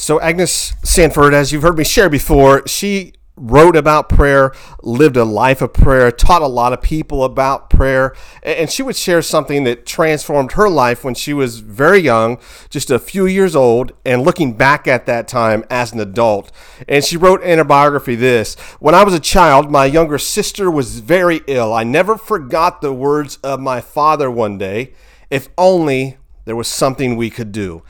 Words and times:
So, 0.00 0.18
Agnes 0.18 0.72
Sanford, 0.82 1.34
as 1.34 1.52
you've 1.52 1.60
heard 1.60 1.76
me 1.76 1.84
share 1.84 2.08
before, 2.08 2.66
she 2.66 3.12
wrote 3.36 3.76
about 3.76 4.08
prayer, 4.08 4.50
lived 4.82 5.18
a 5.18 5.26
life 5.26 5.60
of 5.60 5.74
prayer, 5.74 6.10
taught 6.10 6.40
a 6.40 6.46
lot 6.46 6.72
of 6.72 6.80
people 6.80 7.22
about 7.22 7.68
prayer, 7.68 8.16
and 8.42 8.70
she 8.70 8.82
would 8.82 8.96
share 8.96 9.20
something 9.20 9.64
that 9.64 9.84
transformed 9.84 10.52
her 10.52 10.70
life 10.70 11.04
when 11.04 11.14
she 11.14 11.34
was 11.34 11.60
very 11.60 11.98
young, 11.98 12.38
just 12.70 12.90
a 12.90 12.98
few 12.98 13.26
years 13.26 13.54
old, 13.54 13.92
and 14.06 14.22
looking 14.22 14.54
back 14.54 14.88
at 14.88 15.04
that 15.04 15.28
time 15.28 15.66
as 15.68 15.92
an 15.92 16.00
adult. 16.00 16.50
And 16.88 17.04
she 17.04 17.18
wrote 17.18 17.42
in 17.42 17.58
her 17.58 17.64
biography 17.64 18.14
this 18.14 18.54
When 18.80 18.94
I 18.94 19.04
was 19.04 19.12
a 19.12 19.20
child, 19.20 19.70
my 19.70 19.84
younger 19.84 20.16
sister 20.16 20.70
was 20.70 21.00
very 21.00 21.42
ill. 21.46 21.74
I 21.74 21.84
never 21.84 22.16
forgot 22.16 22.80
the 22.80 22.94
words 22.94 23.36
of 23.44 23.60
my 23.60 23.82
father 23.82 24.30
one 24.30 24.56
day 24.56 24.94
if 25.28 25.50
only 25.58 26.16
there 26.46 26.56
was 26.56 26.68
something 26.68 27.16
we 27.16 27.28
could 27.28 27.52
do. 27.52 27.82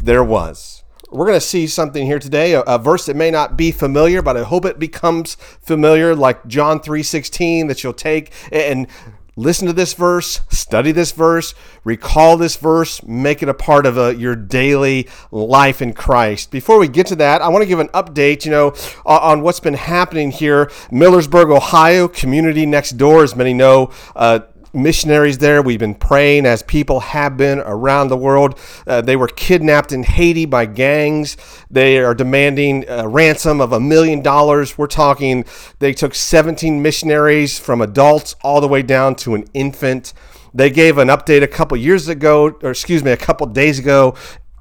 There 0.00 0.22
was. 0.22 0.75
We're 1.16 1.24
going 1.24 1.40
to 1.40 1.46
see 1.46 1.66
something 1.66 2.04
here 2.04 2.18
today, 2.18 2.52
a, 2.52 2.60
a, 2.60 2.78
verse 2.78 3.06
that 3.06 3.16
may 3.16 3.30
not 3.30 3.56
be 3.56 3.72
familiar, 3.72 4.20
but 4.20 4.36
I 4.36 4.42
hope 4.42 4.66
it 4.66 4.78
becomes 4.78 5.36
familiar, 5.62 6.14
like 6.14 6.46
John 6.46 6.78
3:16, 6.78 7.68
that 7.68 7.82
you'll 7.82 7.94
take 7.94 8.32
and 8.52 8.86
listen 9.34 9.66
to 9.66 9.72
this 9.72 9.94
verse, 9.94 10.40
study 10.50 10.92
this 10.92 11.12
verse, 11.12 11.54
recall 11.84 12.36
this 12.36 12.56
verse, 12.56 13.02
make 13.02 13.42
it 13.42 13.48
a 13.48 13.54
part 13.54 13.86
of 13.86 13.96
a, 13.96 14.04
uh, 14.04 14.08
your 14.10 14.34
daily 14.34 15.08
life 15.30 15.80
in 15.80 15.94
Christ. 15.94 16.50
Before 16.50 16.78
we 16.78 16.88
get 16.88 17.06
to 17.08 17.16
that, 17.16 17.40
I 17.40 17.48
want 17.48 17.62
to 17.62 17.66
give 17.66 17.78
an 17.78 17.88
update, 17.88 18.44
you 18.44 18.50
know, 18.50 18.74
on, 19.04 19.42
what's 19.42 19.60
been 19.60 19.74
happening 19.74 20.30
here. 20.30 20.66
Millersburg, 20.90 21.54
Ohio, 21.54 22.08
community 22.08 22.66
next 22.66 22.92
door, 22.92 23.22
as 23.22 23.36
many 23.36 23.54
know, 23.54 23.90
uh, 24.14 24.40
missionaries 24.76 25.38
there. 25.38 25.62
We've 25.62 25.80
been 25.80 25.94
praying 25.94 26.46
as 26.46 26.62
people 26.62 27.00
have 27.00 27.36
been 27.36 27.60
around 27.60 28.08
the 28.08 28.16
world. 28.16 28.58
Uh, 28.86 29.00
they 29.00 29.16
were 29.16 29.28
kidnapped 29.28 29.92
in 29.92 30.02
Haiti 30.02 30.44
by 30.44 30.66
gangs. 30.66 31.36
They 31.70 31.98
are 31.98 32.14
demanding 32.14 32.84
a 32.88 33.08
ransom 33.08 33.60
of 33.60 33.72
a 33.72 33.80
million 33.80 34.22
dollars. 34.22 34.78
We're 34.78 34.86
talking, 34.86 35.44
they 35.78 35.92
took 35.92 36.14
17 36.14 36.80
missionaries 36.82 37.58
from 37.58 37.80
adults 37.80 38.36
all 38.42 38.60
the 38.60 38.68
way 38.68 38.82
down 38.82 39.16
to 39.16 39.34
an 39.34 39.44
infant. 39.54 40.12
They 40.54 40.70
gave 40.70 40.98
an 40.98 41.08
update 41.08 41.42
a 41.42 41.48
couple 41.48 41.76
years 41.76 42.08
ago, 42.08 42.56
or 42.62 42.70
excuse 42.70 43.02
me, 43.02 43.10
a 43.10 43.16
couple 43.16 43.46
days 43.46 43.78
ago, 43.78 44.14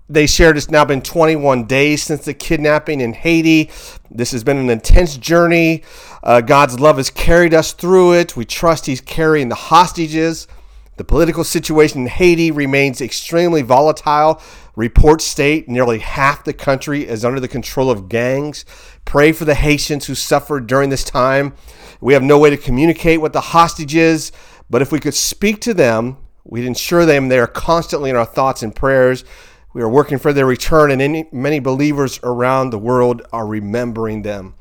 they 0.08 0.28
shared 0.28 0.56
it's 0.56 0.70
now 0.70 0.86
been 0.86 1.02
21 1.02 1.66
days 1.66 2.04
since 2.04 2.26
the 2.26 2.34
kidnapping 2.34 3.02
in 3.02 3.14
Haiti. 3.14 3.72
This 4.12 4.32
has 4.34 4.44
been 4.44 4.58
an 4.58 4.70
intense 4.70 5.18
journey. 5.18 5.84
Uh, 6.26 6.42
God's 6.42 6.80
love 6.80 6.98
has 6.98 7.12
carried 7.12 7.54
us 7.54 7.72
through 7.72 8.14
it. 8.14 8.36
We 8.36 8.46
trust 8.46 8.88
He's 8.88 9.00
carrying 9.00 9.50
the 9.50 9.56
hostages. 9.56 10.48
The 10.98 11.04
political 11.04 11.44
situation 11.44 12.02
in 12.02 12.08
Haiti 12.08 12.50
remains 12.50 13.00
extremely 13.00 13.62
volatile. 13.62 14.42
Reports 14.76 15.24
state 15.24 15.70
nearly 15.70 16.00
half 16.00 16.44
the 16.44 16.54
country 16.54 17.08
is 17.08 17.24
under 17.24 17.40
the 17.40 17.48
control 17.48 17.92
of 17.92 18.10
gangs. 18.10 18.66
Pray 19.06 19.34
for 19.34 19.46
the 19.46 19.54
Haitians 19.54 20.08
who 20.08 20.16
suffered 20.16 20.66
during 20.66 20.90
this 20.90 21.04
time. 21.04 21.54
We 22.02 22.14
have 22.14 22.24
no 22.24 22.40
way 22.40 22.50
to 22.50 22.58
communicate 22.58 23.22
with 23.22 23.34
the 23.34 23.42
hostages, 23.42 24.32
but 24.68 24.82
if 24.82 24.92
we 24.92 25.00
could 25.00 25.14
speak 25.14 25.62
to 25.62 25.76
them, 25.76 26.18
we'd 26.44 26.66
ensure 26.66 27.06
them 27.06 27.28
they 27.28 27.40
are 27.40 27.46
constantly 27.48 28.10
in 28.10 28.16
our 28.16 28.26
thoughts 28.26 28.64
and 28.64 28.76
prayers. 28.76 29.24
We 29.74 29.82
are 29.84 29.90
working 29.90 30.18
for 30.18 30.34
their 30.34 30.46
return, 30.46 30.90
and 30.90 31.02
any, 31.02 31.28
many 31.32 31.60
believers 31.60 32.20
around 32.24 32.70
the 32.72 32.80
world 32.80 33.22
are 33.32 33.46
remembering 33.46 34.24
them. 34.24 34.56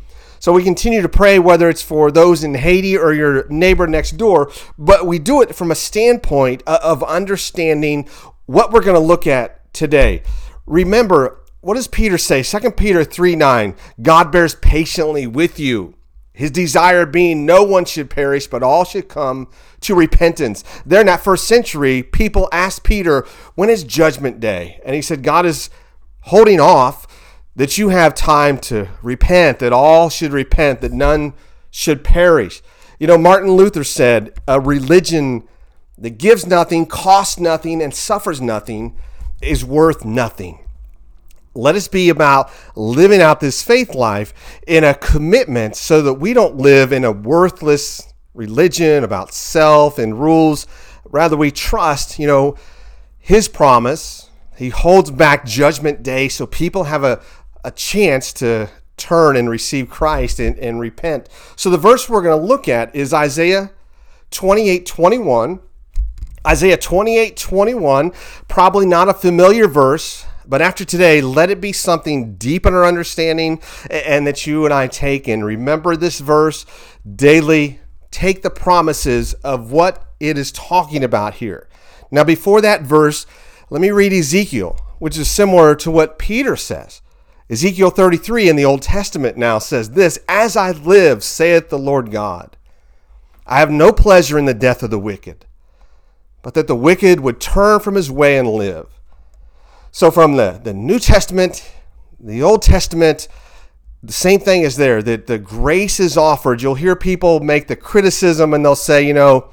So 0.44 0.52
we 0.52 0.62
continue 0.62 1.00
to 1.00 1.08
pray, 1.08 1.38
whether 1.38 1.70
it's 1.70 1.80
for 1.80 2.10
those 2.10 2.44
in 2.44 2.52
Haiti 2.52 2.98
or 2.98 3.14
your 3.14 3.48
neighbor 3.48 3.86
next 3.86 4.18
door, 4.18 4.52
but 4.76 5.06
we 5.06 5.18
do 5.18 5.40
it 5.40 5.54
from 5.54 5.70
a 5.70 5.74
standpoint 5.74 6.62
uh, 6.66 6.80
of 6.82 7.02
understanding 7.02 8.06
what 8.44 8.70
we're 8.70 8.82
going 8.82 8.92
to 8.92 9.00
look 9.00 9.26
at 9.26 9.72
today. 9.72 10.22
Remember, 10.66 11.40
what 11.62 11.76
does 11.76 11.88
Peter 11.88 12.18
say? 12.18 12.42
2 12.42 12.72
Peter 12.72 13.04
3 13.04 13.36
9, 13.36 13.74
God 14.02 14.30
bears 14.30 14.54
patiently 14.56 15.26
with 15.26 15.58
you 15.58 15.94
his 16.34 16.50
desire 16.50 17.06
being 17.06 17.46
no 17.46 17.62
one 17.62 17.86
should 17.86 18.10
perish, 18.10 18.46
but 18.46 18.62
all 18.62 18.84
should 18.84 19.08
come 19.08 19.48
to 19.80 19.94
repentance. 19.94 20.62
There 20.84 21.00
in 21.00 21.06
that 21.06 21.24
first 21.24 21.48
century, 21.48 22.02
people 22.02 22.50
asked 22.52 22.84
Peter, 22.84 23.26
When 23.54 23.70
is 23.70 23.82
judgment 23.82 24.40
day? 24.40 24.78
And 24.84 24.94
he 24.94 25.00
said, 25.00 25.22
God 25.22 25.46
is 25.46 25.70
holding 26.22 26.60
off 26.60 27.06
that 27.56 27.78
you 27.78 27.90
have 27.90 28.14
time 28.14 28.58
to 28.58 28.88
repent, 29.02 29.60
that 29.60 29.72
all 29.72 30.08
should 30.08 30.32
repent, 30.32 30.80
that 30.80 30.92
none 30.92 31.32
should 31.70 32.02
perish. 32.04 32.62
You 32.98 33.06
know, 33.06 33.18
Martin 33.18 33.52
Luther 33.52 33.84
said, 33.84 34.32
A 34.48 34.60
religion 34.60 35.46
that 35.98 36.18
gives 36.18 36.46
nothing, 36.46 36.86
costs 36.86 37.38
nothing, 37.38 37.82
and 37.82 37.94
suffers 37.94 38.40
nothing 38.40 38.96
is 39.40 39.64
worth 39.64 40.04
nothing. 40.04 40.60
Let 41.54 41.76
us 41.76 41.86
be 41.86 42.08
about 42.08 42.50
living 42.74 43.20
out 43.20 43.38
this 43.38 43.62
faith 43.62 43.94
life 43.94 44.34
in 44.66 44.82
a 44.82 44.94
commitment 44.94 45.76
so 45.76 46.02
that 46.02 46.14
we 46.14 46.32
don't 46.32 46.56
live 46.56 46.92
in 46.92 47.04
a 47.04 47.12
worthless 47.12 48.12
religion 48.34 49.04
about 49.04 49.32
self 49.32 49.98
and 49.98 50.20
rules. 50.20 50.66
Rather, 51.04 51.36
we 51.36 51.52
trust, 51.52 52.18
you 52.18 52.26
know, 52.26 52.56
his 53.18 53.46
promise. 53.46 54.30
He 54.56 54.68
holds 54.68 55.10
back 55.10 55.46
judgment 55.46 56.02
day 56.02 56.28
so 56.28 56.46
people 56.46 56.84
have 56.84 57.04
a, 57.04 57.22
a 57.64 57.70
chance 57.70 58.32
to 58.34 58.68
turn 58.96 59.36
and 59.36 59.50
receive 59.50 59.90
Christ 59.90 60.38
and, 60.38 60.56
and 60.58 60.78
repent. 60.78 61.28
So 61.56 61.70
the 61.70 61.78
verse 61.78 62.08
we're 62.08 62.22
going 62.22 62.38
to 62.38 62.46
look 62.46 62.68
at 62.68 62.94
is 62.94 63.12
Isaiah 63.12 63.72
28 64.30 64.86
21. 64.86 65.60
Isaiah 66.46 66.76
28 66.76 67.36
21, 67.36 68.12
probably 68.48 68.86
not 68.86 69.08
a 69.08 69.14
familiar 69.14 69.66
verse 69.66 70.26
but 70.46 70.60
after 70.60 70.84
today, 70.84 71.20
let 71.20 71.50
it 71.50 71.60
be 71.60 71.72
something 71.72 72.36
deep 72.36 72.66
in 72.66 72.74
our 72.74 72.84
understanding 72.84 73.60
and 73.90 74.26
that 74.26 74.46
you 74.46 74.64
and 74.64 74.74
I 74.74 74.88
take 74.88 75.26
and 75.26 75.44
remember 75.44 75.96
this 75.96 76.20
verse 76.20 76.66
daily. 77.16 77.80
Take 78.10 78.42
the 78.42 78.50
promises 78.50 79.34
of 79.34 79.72
what 79.72 80.04
it 80.20 80.38
is 80.38 80.52
talking 80.52 81.02
about 81.02 81.34
here. 81.34 81.68
Now, 82.10 82.24
before 82.24 82.60
that 82.60 82.82
verse, 82.82 83.26
let 83.70 83.80
me 83.80 83.90
read 83.90 84.12
Ezekiel, 84.12 84.78
which 84.98 85.18
is 85.18 85.28
similar 85.28 85.74
to 85.76 85.90
what 85.90 86.18
Peter 86.18 86.54
says. 86.54 87.00
Ezekiel 87.54 87.90
33 87.90 88.48
in 88.48 88.56
the 88.56 88.64
Old 88.64 88.82
Testament 88.82 89.36
now 89.36 89.60
says 89.60 89.90
this 89.90 90.18
As 90.28 90.56
I 90.56 90.72
live, 90.72 91.22
saith 91.22 91.68
the 91.68 91.78
Lord 91.78 92.10
God, 92.10 92.56
I 93.46 93.60
have 93.60 93.70
no 93.70 93.92
pleasure 93.92 94.36
in 94.40 94.44
the 94.44 94.54
death 94.54 94.82
of 94.82 94.90
the 94.90 94.98
wicked, 94.98 95.46
but 96.42 96.54
that 96.54 96.66
the 96.66 96.74
wicked 96.74 97.20
would 97.20 97.40
turn 97.40 97.78
from 97.78 97.94
his 97.94 98.10
way 98.10 98.38
and 98.38 98.50
live. 98.50 98.88
So 99.92 100.10
from 100.10 100.34
the, 100.34 100.60
the 100.64 100.74
New 100.74 100.98
Testament, 100.98 101.72
the 102.18 102.42
Old 102.42 102.60
Testament, 102.60 103.28
the 104.02 104.12
same 104.12 104.40
thing 104.40 104.62
is 104.62 104.74
there 104.74 105.00
that 105.00 105.28
the 105.28 105.38
grace 105.38 106.00
is 106.00 106.16
offered. 106.16 106.60
You'll 106.60 106.74
hear 106.74 106.96
people 106.96 107.38
make 107.38 107.68
the 107.68 107.76
criticism 107.76 108.52
and 108.52 108.64
they'll 108.64 108.74
say, 108.74 109.06
you 109.06 109.14
know, 109.14 109.50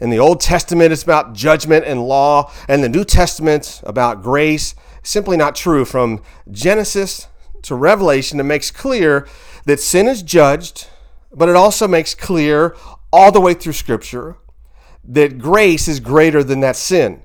in 0.00 0.10
the 0.10 0.18
Old 0.18 0.40
Testament 0.40 0.92
it's 0.92 1.04
about 1.04 1.34
judgment 1.34 1.84
and 1.84 2.02
law, 2.02 2.50
and 2.66 2.82
the 2.82 2.88
New 2.88 3.04
Testament 3.04 3.80
about 3.84 4.24
grace. 4.24 4.74
Simply 5.08 5.38
not 5.38 5.54
true. 5.54 5.86
From 5.86 6.20
Genesis 6.50 7.28
to 7.62 7.74
Revelation, 7.74 8.38
it 8.40 8.42
makes 8.42 8.70
clear 8.70 9.26
that 9.64 9.80
sin 9.80 10.06
is 10.06 10.22
judged, 10.22 10.86
but 11.32 11.48
it 11.48 11.56
also 11.56 11.88
makes 11.88 12.14
clear 12.14 12.76
all 13.10 13.32
the 13.32 13.40
way 13.40 13.54
through 13.54 13.72
Scripture 13.72 14.36
that 15.02 15.38
grace 15.38 15.88
is 15.88 15.98
greater 15.98 16.44
than 16.44 16.60
that 16.60 16.76
sin. 16.76 17.22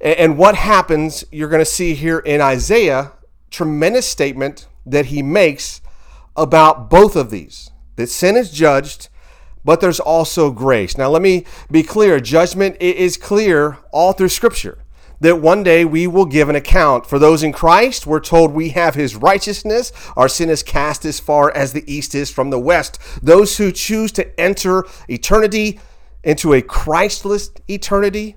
And 0.00 0.36
what 0.36 0.56
happens, 0.56 1.24
you're 1.30 1.48
going 1.48 1.60
to 1.60 1.64
see 1.64 1.94
here 1.94 2.18
in 2.18 2.40
Isaiah, 2.40 3.12
tremendous 3.52 4.08
statement 4.08 4.66
that 4.84 5.06
he 5.06 5.22
makes 5.22 5.80
about 6.34 6.90
both 6.90 7.14
of 7.14 7.30
these 7.30 7.70
that 7.94 8.08
sin 8.08 8.36
is 8.36 8.50
judged, 8.50 9.10
but 9.64 9.80
there's 9.80 10.00
also 10.00 10.50
grace. 10.50 10.98
Now, 10.98 11.08
let 11.08 11.22
me 11.22 11.44
be 11.70 11.84
clear 11.84 12.18
judgment 12.18 12.78
is 12.80 13.16
clear 13.16 13.78
all 13.92 14.12
through 14.12 14.30
Scripture. 14.30 14.81
That 15.22 15.40
one 15.40 15.62
day 15.62 15.84
we 15.84 16.08
will 16.08 16.24
give 16.26 16.48
an 16.48 16.56
account. 16.56 17.06
For 17.06 17.16
those 17.16 17.44
in 17.44 17.52
Christ, 17.52 18.08
we're 18.08 18.18
told 18.18 18.50
we 18.50 18.70
have 18.70 18.96
his 18.96 19.14
righteousness. 19.14 19.92
Our 20.16 20.28
sin 20.28 20.50
is 20.50 20.64
cast 20.64 21.04
as 21.04 21.20
far 21.20 21.52
as 21.52 21.72
the 21.72 21.84
east 21.86 22.16
is 22.16 22.28
from 22.28 22.50
the 22.50 22.58
west. 22.58 22.98
Those 23.22 23.56
who 23.56 23.70
choose 23.70 24.10
to 24.12 24.40
enter 24.40 24.84
eternity 25.08 25.78
into 26.24 26.52
a 26.52 26.60
Christless 26.60 27.52
eternity, 27.68 28.34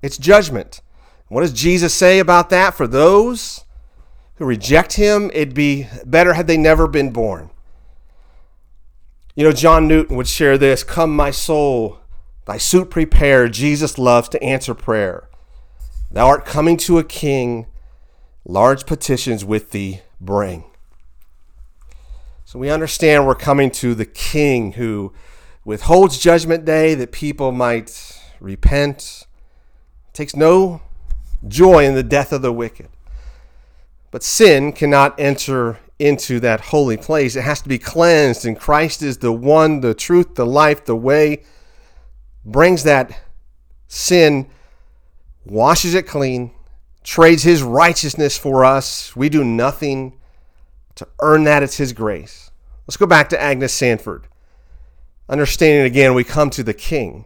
it's 0.00 0.16
judgment. 0.16 0.80
What 1.28 1.42
does 1.42 1.52
Jesus 1.52 1.92
say 1.92 2.18
about 2.18 2.48
that? 2.48 2.72
For 2.72 2.86
those 2.86 3.66
who 4.36 4.46
reject 4.46 4.94
him, 4.94 5.30
it'd 5.34 5.52
be 5.52 5.86
better 6.06 6.32
had 6.32 6.46
they 6.46 6.56
never 6.56 6.88
been 6.88 7.10
born. 7.10 7.50
You 9.34 9.44
know, 9.44 9.52
John 9.52 9.86
Newton 9.86 10.16
would 10.16 10.28
share 10.28 10.56
this 10.56 10.82
Come, 10.82 11.14
my 11.14 11.30
soul, 11.30 12.00
thy 12.46 12.56
suit 12.56 12.88
prepare. 12.88 13.48
Jesus 13.48 13.98
loves 13.98 14.30
to 14.30 14.42
answer 14.42 14.72
prayer. 14.72 15.28
Thou 16.12 16.26
art 16.26 16.44
coming 16.44 16.76
to 16.78 16.98
a 16.98 17.04
king, 17.04 17.66
large 18.44 18.84
petitions 18.84 19.44
with 19.44 19.70
thee 19.70 20.02
bring. 20.20 20.64
So 22.44 22.58
we 22.58 22.68
understand 22.68 23.26
we're 23.26 23.34
coming 23.34 23.70
to 23.72 23.94
the 23.94 24.04
king 24.04 24.72
who 24.72 25.14
withholds 25.64 26.18
judgment 26.18 26.66
day 26.66 26.94
that 26.94 27.12
people 27.12 27.50
might 27.50 28.20
repent, 28.40 29.26
takes 30.12 30.36
no 30.36 30.82
joy 31.48 31.86
in 31.86 31.94
the 31.94 32.02
death 32.02 32.30
of 32.30 32.42
the 32.42 32.52
wicked. 32.52 32.88
But 34.10 34.22
sin 34.22 34.72
cannot 34.72 35.18
enter 35.18 35.78
into 35.98 36.40
that 36.40 36.60
holy 36.60 36.98
place. 36.98 37.36
It 37.36 37.42
has 37.42 37.62
to 37.62 37.68
be 37.70 37.78
cleansed, 37.78 38.44
and 38.44 38.58
Christ 38.58 39.00
is 39.00 39.18
the 39.18 39.32
one, 39.32 39.80
the 39.80 39.94
truth, 39.94 40.34
the 40.34 40.44
life, 40.44 40.84
the 40.84 40.96
way, 40.96 41.42
brings 42.44 42.82
that 42.82 43.18
sin, 43.88 44.50
washes 45.44 45.94
it 45.94 46.06
clean, 46.06 46.52
trades 47.02 47.42
his 47.42 47.62
righteousness 47.62 48.38
for 48.38 48.64
us. 48.64 49.14
We 49.16 49.28
do 49.28 49.44
nothing 49.44 50.18
to 50.94 51.08
earn 51.20 51.44
that, 51.44 51.62
it's 51.62 51.76
his 51.76 51.92
grace. 51.92 52.50
Let's 52.86 52.96
go 52.96 53.06
back 53.06 53.28
to 53.30 53.40
Agnes 53.40 53.72
Sanford. 53.72 54.26
Understanding 55.28 55.84
again, 55.84 56.14
we 56.14 56.24
come 56.24 56.50
to 56.50 56.62
the 56.62 56.74
King. 56.74 57.24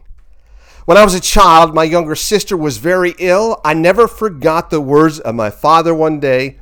When 0.85 0.97
I 0.97 1.03
was 1.03 1.13
a 1.13 1.19
child, 1.19 1.75
my 1.75 1.83
younger 1.83 2.15
sister 2.15 2.55
was 2.55 2.77
very 2.77 3.13
ill. 3.19 3.59
I 3.65 3.73
never 3.73 4.07
forgot 4.07 4.69
the 4.69 4.79
words 4.79 5.19
of 5.19 5.35
my 5.35 5.49
father 5.49 5.93
one 5.93 6.19
day 6.19 6.59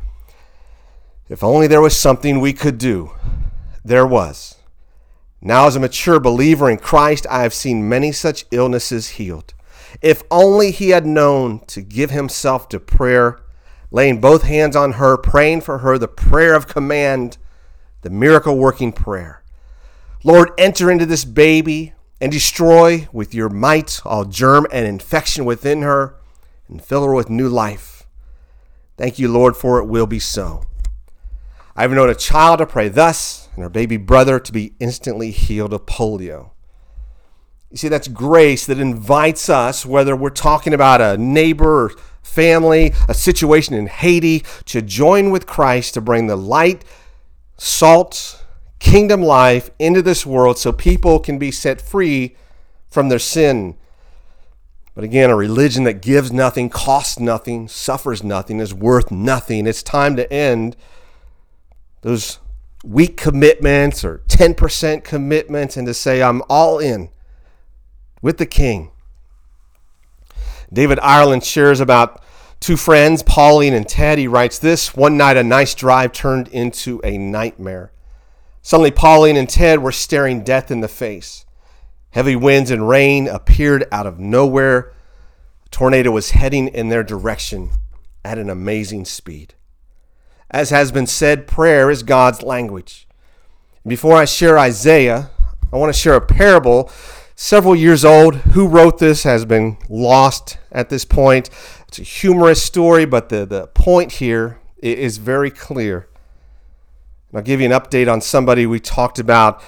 if 1.28 1.44
only 1.44 1.68
there 1.68 1.82
was 1.82 1.98
something 1.98 2.40
we 2.40 2.54
could 2.54 2.78
do. 2.78 3.12
There 3.84 4.06
was. 4.06 4.56
Now, 5.42 5.68
as 5.68 5.76
a 5.76 5.80
mature 5.80 6.20
believer 6.20 6.70
in 6.70 6.78
Christ, 6.78 7.26
I 7.30 7.42
have 7.42 7.54
seen 7.54 7.90
many 7.90 8.12
such 8.12 8.46
illnesses 8.52 9.10
healed. 9.10 9.54
If 10.02 10.24
only 10.30 10.72
he 10.72 10.90
had 10.90 11.06
known 11.06 11.60
to 11.68 11.82
give 11.82 12.12
himself 12.12 12.70
to 12.70 12.80
prayer, 12.80 13.40
laying 13.92 14.20
both 14.20 14.44
hands 14.44 14.76
on 14.76 14.94
her, 14.94 15.18
praying 15.18 15.62
for 15.62 15.80
her, 15.80 15.98
the 15.98 16.08
prayer 16.08 16.56
of 16.56 16.68
command, 16.68 17.38
the 18.02 18.10
miracle 18.10 18.58
working 18.58 18.92
prayer. 18.92 19.44
Lord, 20.24 20.52
enter 20.58 20.92
into 20.92 21.06
this 21.06 21.26
baby 21.26 21.94
and 22.20 22.32
destroy 22.32 23.08
with 23.12 23.34
your 23.34 23.50
might 23.50 24.02
all 24.06 24.26
germ 24.26 24.68
and 24.72 24.88
infection 24.88 25.46
within 25.46 25.82
her 25.82 26.16
and 26.68 26.84
fill 26.84 27.06
her 27.06 27.14
with 27.14 27.30
new 27.30 27.48
life. 27.48 28.08
Thank 28.98 29.20
you, 29.20 29.32
Lord, 29.32 29.56
for 29.56 29.80
it 29.80 29.86
will 29.86 30.08
be 30.08 30.20
so. 30.20 30.64
I 31.76 31.82
have 31.82 31.92
known 31.92 32.10
a 32.10 32.16
child 32.16 32.60
to 32.60 32.66
pray 32.66 32.88
thus, 32.88 33.50
and 33.54 33.64
her 33.64 33.70
baby 33.70 33.98
brother 33.98 34.40
to 34.40 34.52
be 34.52 34.76
instantly 34.80 35.32
healed 35.32 35.74
of 35.74 35.86
polio. 35.86 36.52
You 37.76 37.80
see, 37.80 37.90
that's 37.90 38.08
grace 38.08 38.66
that 38.68 38.80
invites 38.80 39.50
us, 39.50 39.86
whether 39.86 40.16
we're 40.16 40.30
talking 40.30 40.74
about 40.74 41.02
a 41.02 41.18
neighbor 41.18 41.88
or 41.88 41.92
family, 42.24 42.94
a 43.10 43.14
situation 43.14 43.76
in 43.76 43.88
Haiti, 43.88 44.46
to 44.68 44.82
join 44.82 45.30
with 45.30 45.46
Christ 45.46 45.94
to 45.96 46.00
bring 46.00 46.28
the 46.28 46.38
light, 46.38 46.86
salt, 47.58 48.46
kingdom 48.80 49.22
life 49.22 49.72
into 49.78 50.02
this 50.02 50.26
world 50.26 50.58
so 50.58 50.72
people 50.72 51.20
can 51.20 51.38
be 51.38 51.52
set 51.52 51.82
free 51.82 52.38
from 52.88 53.10
their 53.10 53.20
sin. 53.20 53.76
But 54.94 55.04
again, 55.04 55.30
a 55.30 55.36
religion 55.36 55.84
that 55.84 56.02
gives 56.02 56.32
nothing, 56.32 56.70
costs 56.70 57.20
nothing, 57.20 57.68
suffers 57.68 58.24
nothing, 58.24 58.62
is 58.62 58.74
worth 58.74 59.12
nothing. 59.12 59.68
It's 59.68 59.84
time 59.84 60.16
to 60.16 60.32
end 60.32 60.78
those 62.04 62.40
weak 62.86 63.18
commitments 63.18 64.06
or 64.06 64.20
10% 64.30 65.04
commitments 65.04 65.76
and 65.76 65.86
to 65.86 65.94
say, 65.94 66.24
I'm 66.24 66.42
all 66.48 66.80
in 66.80 67.10
with 68.26 68.40
the 68.40 68.46
king. 68.48 68.90
David 70.74 70.98
Ireland 71.04 71.44
shares 71.44 71.80
about 71.80 72.24
two 72.60 72.76
friends, 72.76 73.22
Pauline 73.22 73.76
and 73.76 73.88
Ted. 73.88 74.18
He 74.18 74.28
writes 74.28 74.58
this 74.58 74.96
One 74.96 75.16
night, 75.16 75.38
a 75.38 75.44
nice 75.44 75.76
drive 75.76 76.12
turned 76.12 76.48
into 76.48 77.00
a 77.04 77.20
nightmare. 77.20 77.92
Suddenly, 78.64 78.90
Pauline 78.90 79.38
and 79.38 79.48
Ted 79.48 79.84
were 79.84 79.92
staring 79.92 80.44
death 80.44 80.72
in 80.72 80.82
the 80.82 80.88
face. 80.88 81.46
Heavy 82.10 82.36
winds 82.36 82.72
and 82.72 82.90
rain 82.90 83.28
appeared 83.28 83.86
out 83.92 84.08
of 84.08 84.18
nowhere. 84.18 84.92
A 85.68 85.70
tornado 85.70 86.10
was 86.10 86.32
heading 86.32 86.70
in 86.70 86.90
their 86.90 87.04
direction 87.04 87.70
at 88.24 88.40
an 88.40 88.50
amazing 88.50 89.06
speed. 89.06 89.54
As 90.50 90.72
has 90.72 90.92
been 90.92 91.06
said, 91.06 91.46
prayer 91.46 91.92
is 91.92 92.02
God's 92.02 92.42
language. 92.42 93.08
Before 93.86 94.16
I 94.16 94.26
share 94.26 94.58
Isaiah, 94.58 95.30
I 95.72 95.78
want 95.78 95.94
to 95.94 96.00
share 96.00 96.16
a 96.16 96.22
parable 96.22 96.90
several 97.36 97.76
years 97.76 98.04
old. 98.04 98.36
Who 98.36 98.68
wrote 98.68 98.98
this 98.98 99.24
has 99.24 99.46
been 99.46 99.78
lost 99.90 100.58
at 100.72 100.90
this 100.90 101.06
point. 101.06 101.50
It's 101.88 102.00
a 102.00 102.04
humorous 102.04 102.64
story, 102.64 103.06
but 103.06 103.30
the, 103.30 103.46
the 103.46 103.68
point 103.68 104.14
here 104.14 104.60
is 104.80 105.18
very 105.18 105.52
clear. 105.52 106.08
I'll 107.34 107.42
give 107.42 107.60
you 107.60 107.66
an 107.66 107.74
update 107.74 108.12
on 108.12 108.22
somebody 108.22 108.66
we 108.66 108.80
talked 108.80 109.20
about 109.20 109.62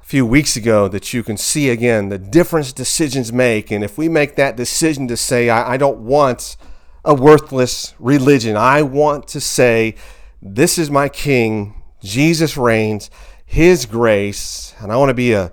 a 0.00 0.04
few 0.04 0.24
weeks 0.24 0.56
ago 0.56 0.86
that 0.88 1.12
you 1.12 1.24
can 1.24 1.36
see 1.36 1.68
again 1.68 2.10
the 2.10 2.18
difference 2.18 2.72
decisions 2.72 3.32
make. 3.32 3.72
And 3.72 3.82
if 3.82 3.98
we 3.98 4.08
make 4.08 4.36
that 4.36 4.56
decision 4.56 5.08
to 5.08 5.16
say, 5.16 5.50
I, 5.50 5.74
I 5.74 5.76
don't 5.76 5.98
want 5.98 6.56
a 7.04 7.14
worthless 7.14 7.94
religion, 7.98 8.56
I 8.56 8.82
want 8.82 9.26
to 9.28 9.40
say, 9.40 9.96
this 10.40 10.78
is 10.78 10.90
my 10.90 11.08
King. 11.08 11.82
Jesus 12.00 12.56
reigns, 12.56 13.10
His 13.44 13.84
grace, 13.84 14.74
and 14.78 14.92
I 14.92 14.96
want 14.96 15.10
to 15.10 15.14
be 15.14 15.32
a 15.32 15.52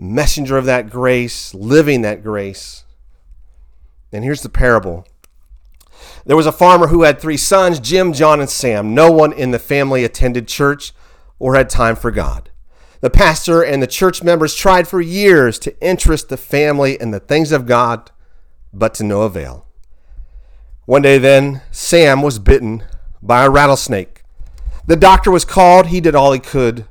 messenger 0.00 0.56
of 0.56 0.64
that 0.64 0.88
grace, 0.88 1.52
living 1.54 2.00
that 2.00 2.22
grace. 2.22 2.84
And 4.12 4.24
here's 4.24 4.42
the 4.42 4.48
parable. 4.48 5.06
There 6.24 6.36
was 6.36 6.46
a 6.46 6.52
farmer 6.52 6.88
who 6.88 7.02
had 7.02 7.20
three 7.20 7.36
sons 7.36 7.78
Jim, 7.78 8.12
John, 8.12 8.40
and 8.40 8.48
Sam. 8.48 8.94
No 8.94 9.10
one 9.12 9.32
in 9.32 9.50
the 9.50 9.58
family 9.58 10.02
attended 10.02 10.48
church 10.48 10.92
or 11.38 11.54
had 11.54 11.68
time 11.68 11.96
for 11.96 12.10
God. 12.10 12.50
The 13.00 13.10
pastor 13.10 13.62
and 13.62 13.82
the 13.82 13.86
church 13.86 14.22
members 14.22 14.54
tried 14.54 14.88
for 14.88 15.00
years 15.00 15.58
to 15.60 15.80
interest 15.80 16.28
the 16.28 16.36
family 16.36 17.00
in 17.00 17.10
the 17.10 17.20
things 17.20 17.52
of 17.52 17.66
God, 17.66 18.10
but 18.72 18.94
to 18.94 19.04
no 19.04 19.22
avail. 19.22 19.66
One 20.86 21.02
day, 21.02 21.18
then, 21.18 21.62
Sam 21.70 22.20
was 22.20 22.38
bitten 22.38 22.84
by 23.22 23.44
a 23.44 23.50
rattlesnake. 23.50 24.22
The 24.86 24.96
doctor 24.96 25.30
was 25.30 25.44
called, 25.44 25.86
he 25.86 26.00
did 26.00 26.14
all 26.14 26.32
he 26.32 26.40
could, 26.40 26.86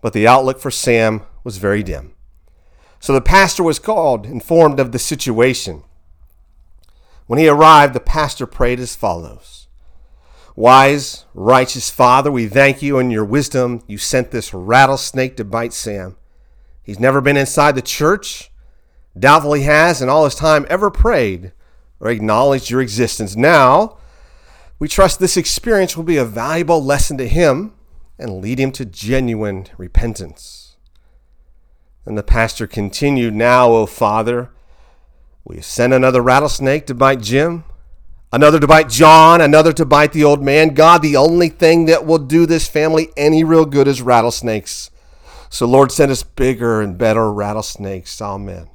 but 0.00 0.12
the 0.12 0.26
outlook 0.26 0.58
for 0.58 0.70
Sam 0.70 1.22
was 1.44 1.58
very 1.58 1.82
dim. 1.82 2.15
So 3.00 3.12
the 3.12 3.20
pastor 3.20 3.62
was 3.62 3.78
called, 3.78 4.26
informed 4.26 4.80
of 4.80 4.92
the 4.92 4.98
situation. 4.98 5.82
When 7.26 7.38
he 7.38 7.48
arrived, 7.48 7.94
the 7.94 8.00
pastor 8.00 8.46
prayed 8.46 8.80
as 8.80 8.96
follows 8.96 9.68
Wise, 10.54 11.26
righteous 11.34 11.90
Father, 11.90 12.32
we 12.32 12.46
thank 12.46 12.80
you 12.80 12.98
in 12.98 13.10
your 13.10 13.24
wisdom. 13.24 13.82
You 13.86 13.98
sent 13.98 14.30
this 14.30 14.54
rattlesnake 14.54 15.36
to 15.36 15.44
bite 15.44 15.74
Sam. 15.74 16.16
He's 16.82 16.98
never 16.98 17.20
been 17.20 17.36
inside 17.36 17.74
the 17.74 17.82
church. 17.82 18.50
Doubtful 19.18 19.54
he 19.54 19.64
has, 19.64 20.00
in 20.00 20.08
all 20.08 20.24
his 20.24 20.34
time, 20.34 20.66
ever 20.70 20.90
prayed 20.90 21.52
or 22.00 22.10
acknowledged 22.10 22.70
your 22.70 22.80
existence. 22.80 23.36
Now, 23.36 23.98
we 24.78 24.88
trust 24.88 25.20
this 25.20 25.36
experience 25.36 25.96
will 25.96 26.04
be 26.04 26.16
a 26.16 26.24
valuable 26.24 26.82
lesson 26.82 27.18
to 27.18 27.28
him 27.28 27.74
and 28.18 28.40
lead 28.40 28.58
him 28.58 28.72
to 28.72 28.84
genuine 28.84 29.66
repentance. 29.76 30.65
And 32.06 32.16
the 32.16 32.22
pastor 32.22 32.66
continued, 32.66 33.34
Now, 33.34 33.72
O 33.72 33.84
Father, 33.84 34.50
will 35.44 35.56
you 35.56 35.62
send 35.62 35.92
another 35.92 36.22
rattlesnake 36.22 36.86
to 36.86 36.94
bite 36.94 37.20
Jim? 37.20 37.64
Another 38.32 38.60
to 38.60 38.66
bite 38.66 38.88
John, 38.88 39.40
another 39.40 39.72
to 39.72 39.84
bite 39.84 40.12
the 40.12 40.24
old 40.24 40.42
man. 40.42 40.74
God, 40.74 41.02
the 41.02 41.16
only 41.16 41.48
thing 41.48 41.86
that 41.86 42.06
will 42.06 42.18
do 42.18 42.46
this 42.46 42.68
family 42.68 43.08
any 43.16 43.44
real 43.44 43.64
good 43.64 43.88
is 43.88 44.02
rattlesnakes. 44.02 44.90
So, 45.50 45.66
Lord, 45.66 45.90
send 45.90 46.10
us 46.12 46.22
bigger 46.22 46.80
and 46.80 46.98
better 46.98 47.32
rattlesnakes. 47.32 48.20
Amen. 48.20 48.68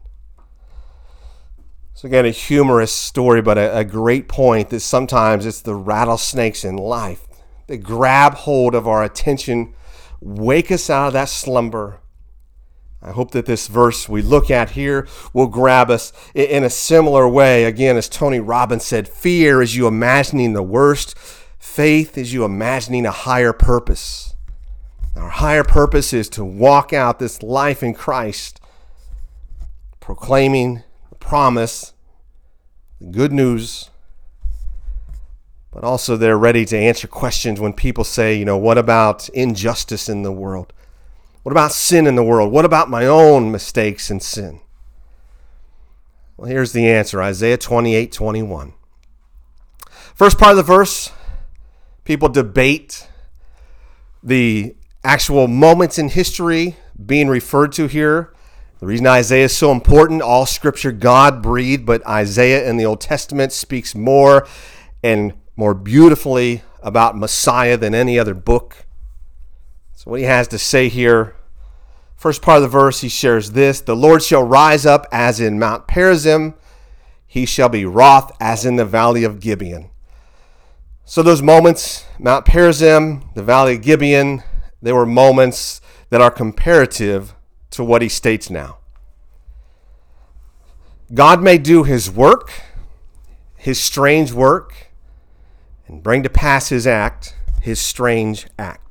So, 1.93 2.07
again, 2.07 2.25
a 2.25 2.31
humorous 2.31 2.93
story, 2.93 3.41
but 3.41 3.57
a, 3.57 3.77
a 3.77 3.83
great 3.83 4.27
point 4.27 4.69
that 4.69 4.79
sometimes 4.79 5.45
it's 5.45 5.61
the 5.61 5.75
rattlesnakes 5.75 6.65
in 6.65 6.75
life 6.75 7.27
that 7.67 7.77
grab 7.77 8.33
hold 8.33 8.75
of 8.75 8.85
our 8.85 9.01
attention, 9.01 9.73
wake 10.19 10.71
us 10.71 10.89
out 10.89 11.07
of 11.07 11.13
that 11.13 11.29
slumber. 11.29 12.00
I 13.03 13.12
hope 13.12 13.31
that 13.31 13.48
this 13.48 13.67
verse 13.67 14.08
we 14.08 14.22
look 14.22 14.51
at 14.51 14.72
here 14.72 15.08
will 15.34 15.48
grab 15.48 15.89
us 15.89 16.13
in 16.36 16.63
a 16.63 16.70
similar 16.70 17.27
way. 17.27 17.63
Again, 17.63 17.98
as 17.98 18.08
Tony 18.08 18.39
Robbins 18.39 18.86
said, 18.86 19.10
fear 19.10 19.62
is 19.62 19.75
you 19.75 19.88
imagining 19.88 20.53
the 20.53 20.62
worst, 20.62 21.17
faith 21.58 22.15
is 22.17 22.31
you 22.31 22.43
imagining 22.43 23.08
a 23.08 23.12
higher 23.12 23.53
purpose. 23.53 24.36
Our 25.15 25.29
higher 25.29 25.63
purpose 25.63 26.13
is 26.13 26.29
to 26.29 26.46
walk 26.46 26.93
out 26.93 27.17
this 27.17 27.41
life 27.41 27.81
in 27.81 27.96
Christ, 27.96 28.62
proclaiming 30.00 30.84
the 31.10 31.15
promise, 31.15 31.93
the 33.00 33.08
good 33.08 33.31
news, 33.31 33.89
but 35.72 35.84
also 35.84 36.17
they're 36.17 36.38
ready 36.38 36.65
to 36.65 36.77
answer 36.77 37.08
questions 37.08 37.60
when 37.60 37.74
people 37.74 38.03
say, 38.03 38.36
you 38.36 38.46
know, 38.46 38.58
what 38.58 38.77
about 38.77 39.27
injustice 39.29 40.08
in 40.08 40.22
the 40.22 40.31
world? 40.31 40.72
What 41.43 41.51
about 41.51 41.71
sin 41.71 42.05
in 42.05 42.15
the 42.15 42.24
world? 42.24 42.51
What 42.51 42.65
about 42.65 42.89
my 42.89 43.05
own 43.05 43.51
mistakes 43.51 44.10
and 44.10 44.21
sin? 44.21 44.62
Well, 46.38 46.50
here's 46.50 46.71
the 46.71 46.88
answer 46.88 47.21
Isaiah 47.21 47.57
28 47.57 48.12
21. 48.12 48.74
First 50.15 50.38
part 50.38 50.51
of 50.51 50.57
the 50.57 50.63
verse, 50.63 51.12
people 52.03 52.29
debate 52.29 53.07
the 54.21 54.75
actual 55.03 55.48
moments 55.48 55.98
in 55.98 56.10
history 56.10 56.77
being 57.03 57.27
referred 57.27 57.71
to 57.74 57.88
here. 57.88 58.33
The 58.79 58.86
reason 58.86 59.07
Isaiah 59.07 59.45
is 59.45 59.55
so 59.55 59.71
important, 59.71 60.21
all 60.21 60.45
scripture 60.45 60.91
God 60.91 61.41
breathed, 61.41 61.86
but 61.86 62.05
Isaiah 62.07 62.67
in 62.69 62.77
the 62.77 62.86
Old 62.86 63.01
Testament 63.01 63.51
speaks 63.51 63.95
more 63.95 64.48
and 65.03 65.33
more 65.55 65.74
beautifully 65.74 66.63
about 66.81 67.17
Messiah 67.17 67.77
than 67.77 67.93
any 67.95 68.17
other 68.17 68.33
book. 68.33 68.86
So, 70.01 70.10
what 70.10 70.20
he 70.20 70.25
has 70.25 70.48
to 70.48 70.58
say 70.58 70.89
here, 70.89 71.36
first 72.15 72.41
part 72.41 72.55
of 72.58 72.63
the 72.63 72.67
verse, 72.70 73.01
he 73.01 73.08
shares 73.08 73.51
this 73.51 73.81
The 73.81 73.96
Lord 73.96 74.24
shall 74.24 74.41
rise 74.41 74.84
up 74.84 75.05
as 75.12 75.39
in 75.39 75.60
Mount 75.60 75.88
Perazim, 75.88 76.55
he 77.27 77.46
shall 77.46 77.70
be 77.70 77.86
wroth 77.86 78.36
as 78.39 78.65
in 78.65 78.77
the 78.77 78.86
valley 78.86 79.24
of 79.24 79.39
Gibeon. 79.39 79.91
So, 81.05 81.22
those 81.22 81.43
moments, 81.43 82.08
Mount 82.17 82.48
Perazim, 82.48 83.31
the 83.36 83.43
valley 83.43 83.75
of 83.75 83.84
Gibeon, 83.84 84.41
they 84.81 84.91
were 84.91 85.05
moments 85.05 85.81
that 86.10 86.20
are 86.20 86.31
comparative 86.31 87.36
to 87.70 87.84
what 87.84 88.01
he 88.01 88.10
states 88.10 88.50
now. 88.50 88.79
God 91.13 91.43
may 91.43 91.60
do 91.60 91.84
his 91.84 92.10
work, 92.10 92.51
his 93.55 93.79
strange 93.79 94.31
work, 94.31 94.89
and 95.86 96.01
bring 96.01 96.24
to 96.24 96.29
pass 96.29 96.70
his 96.70 96.88
act, 96.88 97.36
his 97.62 97.79
strange 97.79 98.48
act. 98.58 98.90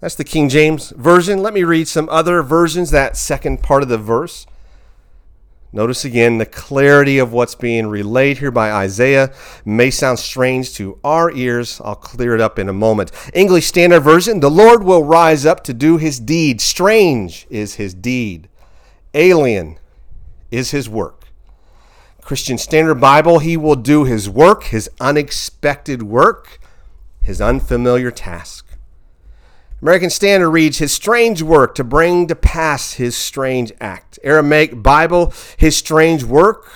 That's 0.00 0.14
the 0.14 0.24
King 0.24 0.48
James 0.48 0.90
Version. 0.90 1.42
Let 1.42 1.54
me 1.54 1.64
read 1.64 1.88
some 1.88 2.08
other 2.10 2.42
versions, 2.42 2.90
that 2.90 3.16
second 3.16 3.62
part 3.62 3.82
of 3.82 3.88
the 3.88 3.98
verse. 3.98 4.46
Notice 5.72 6.04
again 6.04 6.38
the 6.38 6.46
clarity 6.46 7.18
of 7.18 7.32
what's 7.32 7.54
being 7.54 7.86
relayed 7.86 8.38
here 8.38 8.50
by 8.50 8.70
Isaiah 8.70 9.32
may 9.64 9.90
sound 9.90 10.18
strange 10.18 10.74
to 10.74 10.98
our 11.02 11.30
ears. 11.32 11.80
I'll 11.84 11.94
clear 11.94 12.34
it 12.34 12.40
up 12.40 12.58
in 12.58 12.68
a 12.68 12.74
moment. 12.74 13.10
English 13.34 13.66
Standard 13.66 14.00
Version 14.00 14.40
The 14.40 14.50
Lord 14.50 14.84
will 14.84 15.04
rise 15.04 15.44
up 15.44 15.64
to 15.64 15.74
do 15.74 15.96
his 15.96 16.20
deed. 16.20 16.60
Strange 16.60 17.46
is 17.50 17.74
his 17.74 17.94
deed, 17.94 18.48
alien 19.12 19.78
is 20.50 20.70
his 20.70 20.88
work. 20.88 21.24
Christian 22.20 22.58
Standard 22.58 22.96
Bible, 22.96 23.38
he 23.38 23.56
will 23.56 23.76
do 23.76 24.04
his 24.04 24.28
work, 24.28 24.64
his 24.64 24.90
unexpected 25.00 26.02
work, 26.02 26.58
his 27.22 27.40
unfamiliar 27.40 28.10
task. 28.10 28.65
American 29.82 30.08
Standard 30.08 30.50
reads 30.50 30.78
his 30.78 30.92
strange 30.92 31.42
work 31.42 31.74
to 31.74 31.84
bring 31.84 32.26
to 32.28 32.34
pass 32.34 32.94
his 32.94 33.14
strange 33.14 33.72
act. 33.80 34.18
Aramaic 34.24 34.82
Bible, 34.82 35.34
his 35.58 35.76
strange 35.76 36.24
work, 36.24 36.72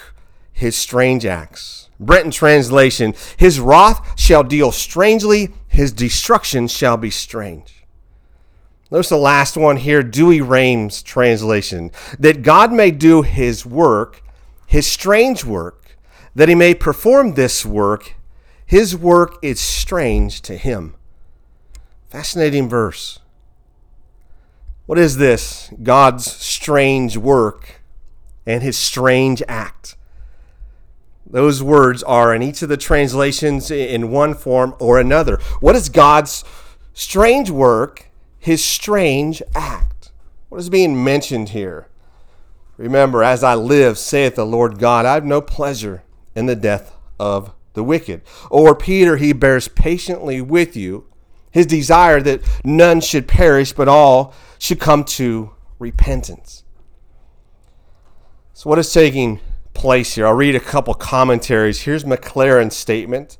his 0.52 0.76
strange 0.76 1.24
acts. 1.24 1.88
Brenton 1.98 2.30
translation, 2.30 3.14
his 3.36 3.58
wrath 3.58 4.18
shall 4.20 4.42
deal 4.42 4.70
strangely, 4.70 5.50
his 5.66 5.92
destruction 5.92 6.68
shall 6.68 6.96
be 6.96 7.10
strange. 7.10 7.84
Notice 8.90 9.08
the 9.08 9.16
last 9.16 9.56
one 9.56 9.76
here, 9.78 10.02
Douay-Rheims 10.02 11.02
translation, 11.02 11.90
that 12.18 12.42
God 12.42 12.72
may 12.72 12.90
do 12.90 13.22
his 13.22 13.64
work, 13.64 14.22
his 14.66 14.86
strange 14.86 15.44
work, 15.44 15.96
that 16.34 16.48
he 16.48 16.54
may 16.54 16.74
perform 16.74 17.34
this 17.34 17.64
work. 17.64 18.14
His 18.66 18.96
work 18.96 19.38
is 19.42 19.60
strange 19.60 20.42
to 20.42 20.56
him. 20.56 20.94
Fascinating 22.10 22.68
verse. 22.68 23.20
What 24.86 24.98
is 24.98 25.18
this? 25.18 25.72
God's 25.80 26.26
strange 26.26 27.16
work 27.16 27.82
and 28.44 28.64
his 28.64 28.76
strange 28.76 29.44
act. 29.46 29.94
Those 31.24 31.62
words 31.62 32.02
are 32.02 32.34
in 32.34 32.42
each 32.42 32.62
of 32.62 32.68
the 32.68 32.76
translations 32.76 33.70
in 33.70 34.10
one 34.10 34.34
form 34.34 34.74
or 34.80 34.98
another. 34.98 35.36
What 35.60 35.76
is 35.76 35.88
God's 35.88 36.42
strange 36.92 37.48
work, 37.48 38.10
his 38.40 38.64
strange 38.64 39.40
act? 39.54 40.10
What 40.48 40.58
is 40.58 40.68
being 40.68 41.04
mentioned 41.04 41.50
here? 41.50 41.86
Remember, 42.76 43.22
as 43.22 43.44
I 43.44 43.54
live, 43.54 43.96
saith 43.98 44.34
the 44.34 44.44
Lord 44.44 44.80
God, 44.80 45.06
I 45.06 45.14
have 45.14 45.24
no 45.24 45.40
pleasure 45.40 46.02
in 46.34 46.46
the 46.46 46.56
death 46.56 46.92
of 47.20 47.52
the 47.74 47.84
wicked. 47.84 48.22
Or 48.50 48.74
Peter, 48.74 49.16
he 49.16 49.32
bears 49.32 49.68
patiently 49.68 50.40
with 50.40 50.76
you 50.76 51.06
his 51.50 51.66
desire 51.66 52.20
that 52.20 52.42
none 52.64 53.00
should 53.00 53.26
perish, 53.26 53.72
but 53.72 53.88
all 53.88 54.34
should 54.58 54.80
come 54.80 55.04
to 55.04 55.50
repentance. 55.78 56.64
So, 58.52 58.68
what 58.68 58.78
is 58.78 58.92
taking 58.92 59.40
place 59.72 60.14
here? 60.14 60.26
I'll 60.26 60.34
read 60.34 60.54
a 60.54 60.60
couple 60.60 60.94
commentaries. 60.94 61.82
Here's 61.82 62.04
Maclaren's 62.04 62.76
statement. 62.76 63.38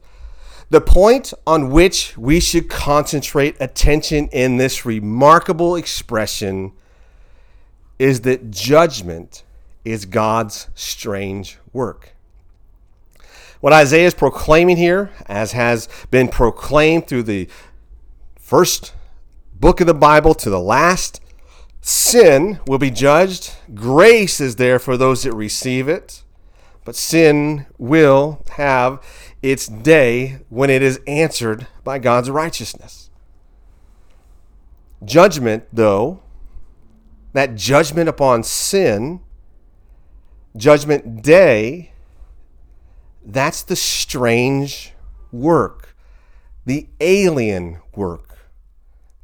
The 0.71 0.81
point 0.81 1.35
on 1.47 1.71
which 1.71 2.17
we 2.17 2.41
should 2.41 2.71
concentrate 2.71 3.57
attention 3.61 4.29
in 4.29 4.57
this 4.57 4.87
remarkable 4.87 5.77
expression 5.77 6.73
is 7.99 8.23
that 8.23 8.51
judgment 8.51 9.43
is 9.85 10.07
God's 10.07 10.69
strange 10.75 11.59
work. 11.73 12.15
What 13.61 13.75
Isaiah 13.75 14.07
is 14.07 14.15
proclaiming 14.15 14.79
here, 14.79 15.11
as 15.27 15.53
has 15.53 15.89
been 16.11 16.29
proclaimed 16.29 17.09
through 17.09 17.25
the 17.25 17.49
first 18.51 18.93
book 19.55 19.81
of 19.81 19.87
the 19.87 19.95
Bible 19.95 20.35
to 20.35 20.51
the 20.51 20.59
last. 20.59 21.21
Sin 21.81 22.59
will 22.67 22.79
be 22.79 22.91
judged. 22.91 23.55
Grace 23.77 24.41
is 24.41 24.57
there 24.57 24.81
for 24.81 24.97
those 24.97 25.23
that 25.23 25.33
receive 25.33 25.89
it. 25.89 26.25
But 26.85 26.97
sin 26.97 27.67
will 27.79 28.45
have 28.57 29.01
its 29.41 29.69
day 29.69 30.41
when 30.49 30.69
it 30.69 30.83
is 30.83 30.99
answered 31.07 31.69
by 31.85 32.01
God's 32.01 32.29
righteousness. 32.29 33.11
Judgment, 35.05 35.67
though, 35.73 36.21
that 37.33 37.55
judgment 37.55 38.09
upon 38.09 38.43
sin, 38.43 39.21
judgment 40.57 41.23
day, 41.23 41.93
that's 43.25 43.63
the 43.63 43.77
strange 43.77 44.93
work, 45.31 45.95
the 46.67 46.89
alien 46.99 47.79
work 47.95 48.30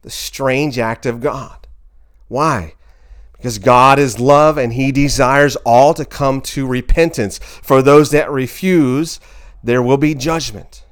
the 0.07 0.11
strange 0.11 0.79
act 0.79 1.05
of 1.05 1.21
God. 1.21 1.67
Why? 2.29 2.75
Because 3.33 3.59
God 3.59 3.99
is 3.99 4.21
love 4.21 4.57
and 4.57 4.73
he 4.73 4.93
desires 4.93 5.57
all 5.67 5.95
to 5.95 6.05
come 6.05 6.41
to 6.43 6.65
repentance. 6.65 7.39
For 7.39 7.83
those 7.83 8.13
that 8.13 8.31
refuse, 8.31 9.19
there 9.65 9.83
will 9.83 9.97
be 9.97 10.15
judgment. 10.15 10.85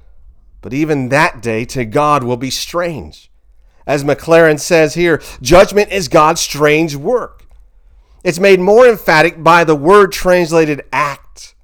But 0.63 0.75
even 0.75 1.11
that 1.11 1.41
day 1.41 1.65
to 1.67 1.85
God 1.85 2.25
will 2.25 2.37
be 2.37 2.51
strange. 2.51 3.31
As 3.87 4.03
Maclaren 4.03 4.59
says 4.59 4.95
here, 4.95 5.23
judgment 5.41 5.93
is 5.93 6.09
God's 6.09 6.41
strange 6.41 6.97
work. 6.97 7.47
It's 8.25 8.41
made 8.41 8.59
more 8.59 8.85
emphatic 8.85 9.45
by 9.45 9.63
the 9.63 9.77
word 9.77 10.11
translated 10.11 10.83
act, 10.93 11.55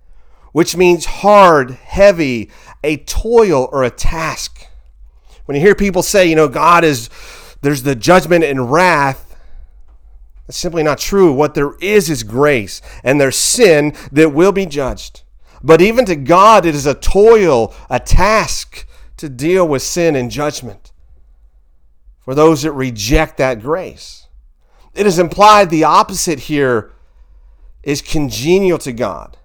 which 0.52 0.76
means 0.76 1.04
hard, 1.04 1.72
heavy, 1.72 2.48
a 2.84 2.98
toil, 2.98 3.68
or 3.72 3.82
a 3.82 3.90
task. 3.90 4.68
When 5.46 5.56
you 5.56 5.62
hear 5.62 5.74
people 5.74 6.04
say, 6.04 6.28
you 6.28 6.36
know, 6.36 6.46
God 6.46 6.84
is 6.84 7.10
there's 7.60 7.82
the 7.82 7.94
judgment 7.94 8.44
and 8.44 8.70
wrath. 8.70 9.36
That's 10.46 10.58
simply 10.58 10.82
not 10.82 10.98
true. 10.98 11.32
What 11.32 11.54
there 11.54 11.74
is 11.80 12.10
is 12.10 12.22
grace, 12.22 12.80
and 13.04 13.20
there's 13.20 13.36
sin 13.36 13.94
that 14.12 14.32
will 14.32 14.52
be 14.52 14.66
judged. 14.66 15.22
But 15.62 15.82
even 15.82 16.04
to 16.06 16.16
God, 16.16 16.64
it 16.64 16.74
is 16.74 16.86
a 16.86 16.94
toil, 16.94 17.74
a 17.88 18.00
task 18.00 18.86
to 19.18 19.28
deal 19.28 19.68
with 19.68 19.82
sin 19.82 20.16
and 20.16 20.30
judgment 20.30 20.92
for 22.20 22.34
those 22.34 22.62
that 22.62 22.72
reject 22.72 23.36
that 23.36 23.60
grace. 23.60 24.26
It 24.94 25.06
is 25.06 25.18
implied 25.18 25.70
the 25.70 25.84
opposite 25.84 26.40
here 26.40 26.92
is 27.82 28.02
congenial 28.02 28.78
to 28.78 28.92
God. 28.92 29.36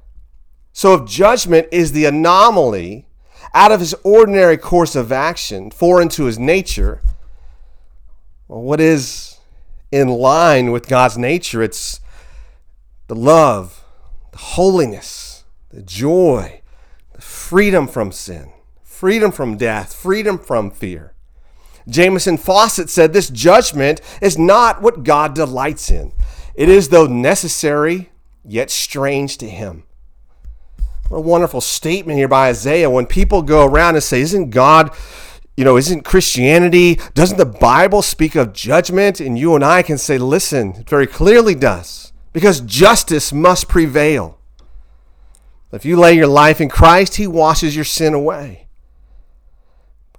So 0.72 0.94
if 0.94 1.10
judgment 1.10 1.68
is 1.72 1.92
the 1.92 2.06
anomaly 2.06 3.08
out 3.54 3.72
of 3.72 3.80
his 3.80 3.96
ordinary 4.04 4.58
course 4.58 4.96
of 4.96 5.12
action, 5.12 5.72
foreign 5.72 6.10
to 6.10 6.26
his 6.26 6.38
nature, 6.38 7.02
well, 8.48 8.62
what 8.62 8.80
is 8.80 9.40
in 9.92 10.10
line 10.10 10.72
with 10.72 10.88
God's 10.88 11.18
nature? 11.18 11.64
It's 11.64 12.00
the 13.08 13.16
love, 13.16 13.84
the 14.32 14.38
holiness, 14.38 15.44
the 15.70 15.82
joy, 15.82 16.62
the 17.14 17.22
freedom 17.22 17.88
from 17.88 18.12
sin, 18.12 18.52
freedom 18.84 19.32
from 19.32 19.58
death, 19.58 19.94
freedom 19.94 20.38
from 20.38 20.72
fear. 20.72 21.14
Jamieson 21.88 22.38
Fausset 22.38 22.90
said 22.90 23.14
this 23.14 23.30
judgment 23.30 24.02
is 24.22 24.38
not 24.38 24.82
what 24.82 25.04
God 25.04 25.36
delights 25.36 25.92
in. 25.92 26.14
It 26.56 26.70
is, 26.70 26.90
though 26.90 27.06
necessary, 27.06 28.10
yet 28.44 28.72
strange 28.72 29.38
to 29.38 29.50
him. 29.50 29.84
What 31.10 31.18
a 31.18 31.22
wonderful 31.22 31.62
statement 31.62 32.18
here 32.18 32.28
by 32.28 32.50
Isaiah. 32.50 32.90
When 32.90 33.06
people 33.06 33.44
go 33.44 33.66
around 33.66 33.96
and 33.96 34.04
say, 34.04 34.22
Isn't 34.22 34.50
God 34.50 34.92
you 35.56 35.64
know, 35.64 35.78
isn't 35.78 36.04
Christianity, 36.04 37.00
doesn't 37.14 37.38
the 37.38 37.46
Bible 37.46 38.02
speak 38.02 38.36
of 38.36 38.54
judgment? 38.54 39.20
And 39.20 39.40
you 39.40 39.56
and 39.56 39.64
I 39.64 39.82
can 39.84 39.98
say, 39.98 40.18
listen, 40.18 40.76
it 40.76 40.90
very 40.90 41.08
clearly 41.08 41.56
does, 41.56 42.12
because 42.34 42.60
justice 42.62 43.32
must 43.32 43.70
prevail. 43.70 44.38
If 45.72 45.86
you 45.86 45.98
lay 45.98 46.14
your 46.14 46.28
life 46.28 46.62
in 46.62 46.70
Christ, 46.70 47.16
He 47.16 47.28
washes 47.28 47.76
your 47.76 47.86
sin 47.86 48.14
away. 48.14 48.68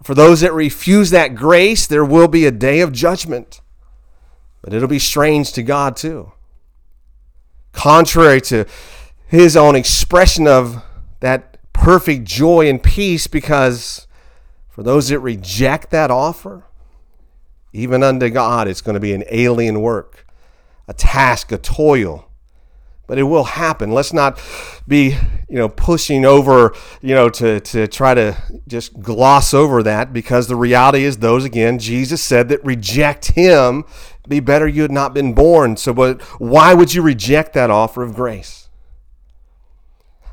For 0.02 0.14
those 0.14 0.40
that 0.40 0.52
refuse 0.52 1.11
that 1.11 1.35
grace, 1.35 1.87
there 1.87 2.05
will 2.05 2.28
be 2.28 2.47
a 2.47 2.50
day 2.50 2.81
of 2.81 2.93
judgment, 2.93 3.61
but 4.62 4.73
it'll 4.73 4.88
be 4.88 4.99
strange 4.99 5.52
to 5.52 5.62
God 5.62 5.97
too. 5.97 6.33
Contrary 7.73 8.40
to 8.43 8.66
His 9.26 9.57
own 9.57 9.75
expression 9.75 10.47
of 10.47 10.83
that 11.21 11.59
perfect 11.73 12.25
joy 12.25 12.69
and 12.69 12.83
peace, 12.83 13.26
because 13.26 14.06
For 14.76 14.83
those 14.83 15.09
that 15.09 15.21
reject 15.21 15.90
that 15.92 16.11
offer, 16.11 16.64
even 17.73 18.02
unto 18.02 18.28
God, 18.28 18.68
it's 18.68 18.83
going 18.83 18.92
to 18.92 19.00
be 19.00 19.14
an 19.14 19.25
alien 19.30 19.80
work, 19.80 20.26
a 20.87 20.92
task, 20.92 21.50
a 21.50 21.56
toil. 21.56 22.28
But 23.06 23.16
it 23.16 23.23
will 23.23 23.45
happen. 23.45 23.92
Let's 23.92 24.12
not 24.12 24.38
be, 24.87 25.16
you 25.49 25.56
know, 25.56 25.71
pushing 25.71 26.26
over, 26.26 26.75
you 27.00 27.14
know, 27.14 27.30
to, 27.30 27.59
to 27.59 27.88
try 27.88 28.12
to 28.12 28.37
just 28.68 29.00
gloss 29.00 29.54
over 29.54 29.83
that 29.83 30.12
because 30.12 30.47
the 30.47 30.56
reality 30.56 31.04
is 31.04 31.16
those 31.16 31.47
again, 31.47 31.78
Jesus 31.78 32.23
said 32.23 32.50
that 32.50 32.62
reject 32.62 33.28
him, 33.28 33.83
be 34.28 34.40
better 34.40 34.68
you 34.68 34.83
had 34.83 34.92
not 34.92 35.14
been 35.14 35.33
born. 35.33 35.78
So 35.78 35.95
but 35.95 36.21
why 36.38 36.75
would 36.75 36.92
you 36.92 37.00
reject 37.00 37.54
that 37.54 37.71
offer 37.71 38.02
of 38.02 38.14
grace? 38.14 38.65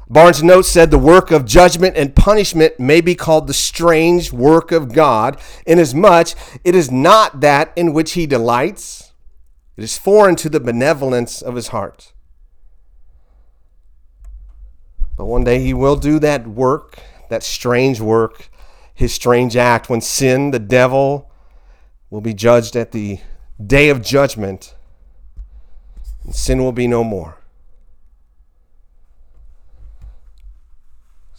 Barnes' 0.09 0.43
notes 0.43 0.67
said 0.67 0.91
the 0.91 0.97
work 0.97 1.31
of 1.31 1.45
judgment 1.45 1.95
and 1.95 2.15
punishment 2.15 2.79
may 2.79 3.01
be 3.01 3.15
called 3.15 3.47
the 3.47 3.53
strange 3.53 4.33
work 4.33 4.71
of 4.71 4.93
God, 4.93 5.39
inasmuch 5.65 6.29
it 6.63 6.75
is 6.75 6.91
not 6.91 7.39
that 7.39 7.71
in 7.75 7.93
which 7.93 8.13
he 8.13 8.25
delights, 8.25 9.13
it 9.77 9.83
is 9.83 9.97
foreign 9.97 10.35
to 10.37 10.49
the 10.49 10.59
benevolence 10.59 11.41
of 11.41 11.55
his 11.55 11.69
heart. 11.69 12.13
But 15.15 15.25
one 15.25 15.43
day 15.43 15.59
he 15.59 15.73
will 15.73 15.95
do 15.95 16.19
that 16.19 16.47
work, 16.47 16.99
that 17.29 17.43
strange 17.43 18.01
work, 18.01 18.49
his 18.93 19.13
strange 19.13 19.55
act, 19.55 19.89
when 19.89 20.01
sin, 20.01 20.51
the 20.51 20.59
devil, 20.59 21.31
will 22.09 22.21
be 22.21 22.33
judged 22.33 22.75
at 22.75 22.91
the 22.91 23.19
day 23.65 23.89
of 23.89 24.01
judgment, 24.01 24.75
and 26.23 26.35
sin 26.35 26.61
will 26.61 26.71
be 26.71 26.87
no 26.87 27.03
more. 27.03 27.42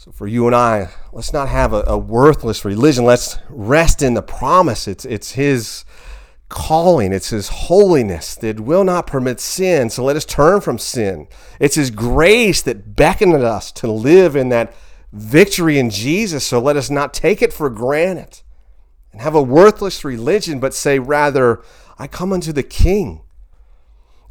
So 0.04 0.12
for 0.12 0.26
you 0.26 0.46
and 0.46 0.54
I, 0.54 0.90
let's 1.14 1.32
not 1.32 1.48
have 1.48 1.72
a, 1.72 1.82
a, 1.86 1.96
worthless 1.96 2.62
religion. 2.62 3.06
Let's 3.06 3.38
rest 3.48 4.02
in 4.02 4.12
the 4.12 4.20
promise. 4.20 4.86
It's 4.86 5.06
it's 5.06 5.32
His 5.32 5.86
calling. 6.50 7.10
It's 7.10 7.30
His 7.30 7.48
holiness 7.48 8.34
that 8.34 8.60
will 8.60 8.84
not 8.84 9.06
permit 9.06 9.40
sin. 9.40 9.88
So 9.88 10.04
let 10.04 10.14
us 10.14 10.26
turn 10.26 10.60
from 10.60 10.76
sin. 10.76 11.26
It's 11.58 11.76
His 11.76 11.90
grace 11.90 12.60
that 12.60 12.94
beckoned 12.94 13.32
us 13.32 13.72
to 13.72 13.90
live 13.90 14.36
in 14.36 14.50
that 14.50 14.74
victory 15.10 15.78
in 15.78 15.88
Jesus. 15.88 16.44
So 16.44 16.58
let 16.58 16.76
us 16.76 16.90
not 16.90 17.14
take 17.14 17.40
it 17.40 17.54
for 17.54 17.70
granted 17.70 18.42
and 19.10 19.22
have 19.22 19.34
a 19.34 19.42
worthless 19.42 20.04
religion, 20.04 20.60
but 20.60 20.74
say 20.74 20.98
rather, 20.98 21.62
I 21.98 22.08
come 22.08 22.30
unto 22.30 22.52
the 22.52 22.62
King. 22.62 23.22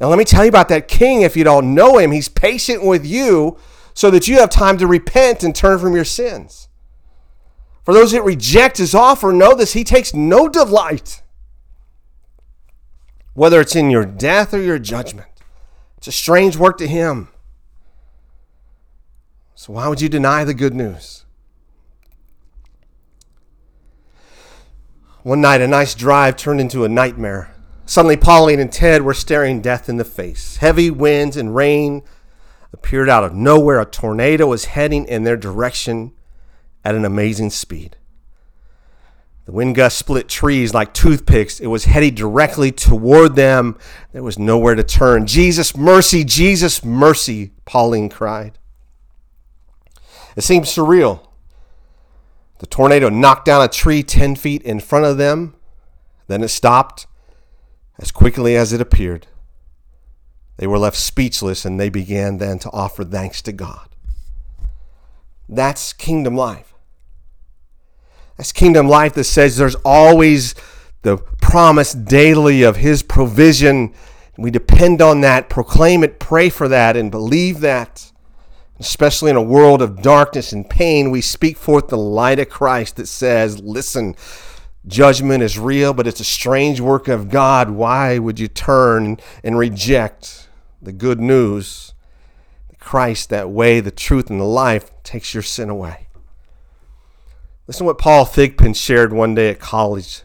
Now 0.00 0.06
let 0.06 0.20
me 0.20 0.24
tell 0.24 0.44
you 0.44 0.50
about 0.50 0.68
that 0.68 0.86
King. 0.86 1.22
If 1.22 1.36
you 1.36 1.42
don't 1.42 1.74
know 1.74 1.98
Him, 1.98 2.12
He's 2.12 2.28
patient 2.28 2.84
with 2.84 3.04
you 3.04 3.58
so 3.94 4.10
that 4.10 4.26
you 4.28 4.38
have 4.38 4.50
time 4.50 4.76
to 4.78 4.86
repent 4.86 5.42
and 5.42 5.54
turn 5.54 5.78
from 5.78 5.94
your 5.94 6.04
sins. 6.04 6.68
For 7.84 7.94
those 7.94 8.12
that 8.12 8.22
reject 8.22 8.78
his 8.78 8.94
offer, 8.94 9.32
know 9.32 9.54
this 9.54 9.74
he 9.74 9.84
takes 9.84 10.12
no 10.12 10.48
delight, 10.48 11.22
whether 13.34 13.60
it's 13.60 13.76
in 13.76 13.90
your 13.90 14.04
death 14.04 14.52
or 14.52 14.60
your 14.60 14.78
judgment. 14.78 15.28
It's 15.98 16.08
a 16.08 16.12
strange 16.12 16.56
work 16.56 16.76
to 16.78 16.86
him. 16.86 17.28
So, 19.54 19.74
why 19.74 19.88
would 19.88 20.00
you 20.00 20.08
deny 20.08 20.44
the 20.44 20.54
good 20.54 20.74
news? 20.74 21.24
One 25.22 25.40
night, 25.40 25.62
a 25.62 25.68
nice 25.68 25.94
drive 25.94 26.36
turned 26.36 26.60
into 26.60 26.84
a 26.84 26.88
nightmare. 26.88 27.54
Suddenly, 27.86 28.16
Pauline 28.16 28.60
and 28.60 28.72
Ted 28.72 29.02
were 29.02 29.14
staring 29.14 29.62
death 29.62 29.88
in 29.88 29.96
the 29.96 30.04
face. 30.04 30.56
Heavy 30.56 30.90
winds 30.90 31.36
and 31.36 31.54
rain 31.54 32.02
appeared 32.74 33.08
out 33.08 33.24
of 33.24 33.32
nowhere. 33.32 33.80
A 33.80 33.86
tornado 33.86 34.48
was 34.48 34.66
heading 34.66 35.06
in 35.06 35.22
their 35.22 35.36
direction 35.36 36.12
at 36.84 36.94
an 36.94 37.04
amazing 37.04 37.50
speed. 37.50 37.96
The 39.46 39.52
wind 39.52 39.76
gust 39.76 39.96
split 39.96 40.28
trees 40.28 40.74
like 40.74 40.92
toothpicks. 40.92 41.60
It 41.60 41.68
was 41.68 41.84
heading 41.84 42.14
directly 42.14 42.72
toward 42.72 43.36
them. 43.36 43.78
There 44.12 44.22
was 44.22 44.38
nowhere 44.38 44.74
to 44.74 44.82
turn. 44.82 45.26
Jesus, 45.26 45.76
mercy, 45.76 46.24
Jesus, 46.24 46.84
mercy, 46.84 47.52
Pauline 47.64 48.08
cried. 48.08 48.58
It 50.36 50.42
seemed 50.42 50.64
surreal. 50.64 51.28
The 52.58 52.66
tornado 52.66 53.08
knocked 53.08 53.44
down 53.44 53.62
a 53.62 53.68
tree 53.68 54.02
10 54.02 54.34
feet 54.36 54.62
in 54.62 54.80
front 54.80 55.04
of 55.04 55.18
them. 55.18 55.54
Then 56.26 56.42
it 56.42 56.48
stopped 56.48 57.06
as 57.98 58.10
quickly 58.10 58.56
as 58.56 58.72
it 58.72 58.80
appeared. 58.80 59.26
They 60.56 60.66
were 60.66 60.78
left 60.78 60.96
speechless 60.96 61.64
and 61.64 61.78
they 61.78 61.88
began 61.88 62.38
then 62.38 62.58
to 62.60 62.70
offer 62.70 63.04
thanks 63.04 63.42
to 63.42 63.52
God. 63.52 63.88
That's 65.48 65.92
kingdom 65.92 66.36
life. 66.36 66.74
That's 68.36 68.52
kingdom 68.52 68.88
life 68.88 69.14
that 69.14 69.24
says 69.24 69.56
there's 69.56 69.76
always 69.84 70.54
the 71.02 71.18
promise 71.18 71.92
daily 71.92 72.62
of 72.62 72.76
His 72.76 73.02
provision. 73.02 73.94
We 74.36 74.50
depend 74.50 75.00
on 75.00 75.20
that, 75.20 75.48
proclaim 75.48 76.02
it, 76.02 76.18
pray 76.18 76.48
for 76.48 76.66
that, 76.68 76.96
and 76.96 77.10
believe 77.10 77.60
that. 77.60 78.10
Especially 78.80 79.30
in 79.30 79.36
a 79.36 79.42
world 79.42 79.80
of 79.80 80.02
darkness 80.02 80.52
and 80.52 80.68
pain, 80.68 81.12
we 81.12 81.20
speak 81.20 81.56
forth 81.56 81.88
the 81.88 81.96
light 81.96 82.40
of 82.40 82.48
Christ 82.48 82.96
that 82.96 83.06
says, 83.06 83.60
Listen, 83.60 84.16
judgment 84.86 85.42
is 85.42 85.58
real, 85.58 85.92
but 85.94 86.06
it's 86.06 86.20
a 86.20 86.24
strange 86.24 86.80
work 86.80 87.08
of 87.08 87.30
God. 87.30 87.70
Why 87.70 88.18
would 88.18 88.38
you 88.38 88.48
turn 88.48 89.18
and 89.42 89.58
reject 89.58 90.48
the 90.84 90.92
good 90.92 91.20
news, 91.20 91.94
Christ, 92.78 93.30
that 93.30 93.50
way, 93.50 93.80
the 93.80 93.90
truth, 93.90 94.28
and 94.28 94.38
the 94.38 94.44
life 94.44 94.90
takes 95.02 95.32
your 95.32 95.42
sin 95.42 95.70
away. 95.70 96.06
Listen 97.66 97.84
to 97.84 97.86
what 97.86 97.98
Paul 97.98 98.26
Thigpen 98.26 98.76
shared 98.76 99.12
one 99.12 99.34
day 99.34 99.48
at 99.48 99.58
college. 99.58 100.22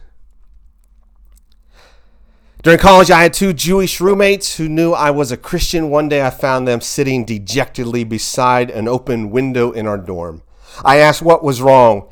During 2.62 2.78
college, 2.78 3.10
I 3.10 3.22
had 3.22 3.32
two 3.32 3.54
Jewish 3.54 4.02
roommates 4.02 4.58
who 4.58 4.68
knew 4.68 4.92
I 4.92 5.10
was 5.10 5.32
a 5.32 5.38
Christian. 5.38 5.88
One 5.88 6.10
day, 6.10 6.22
I 6.22 6.28
found 6.28 6.68
them 6.68 6.82
sitting 6.82 7.24
dejectedly 7.24 8.04
beside 8.04 8.70
an 8.70 8.86
open 8.86 9.30
window 9.30 9.70
in 9.70 9.86
our 9.86 9.96
dorm. 9.96 10.42
I 10.84 10.98
asked 10.98 11.22
what 11.22 11.42
was 11.42 11.62
wrong. 11.62 12.10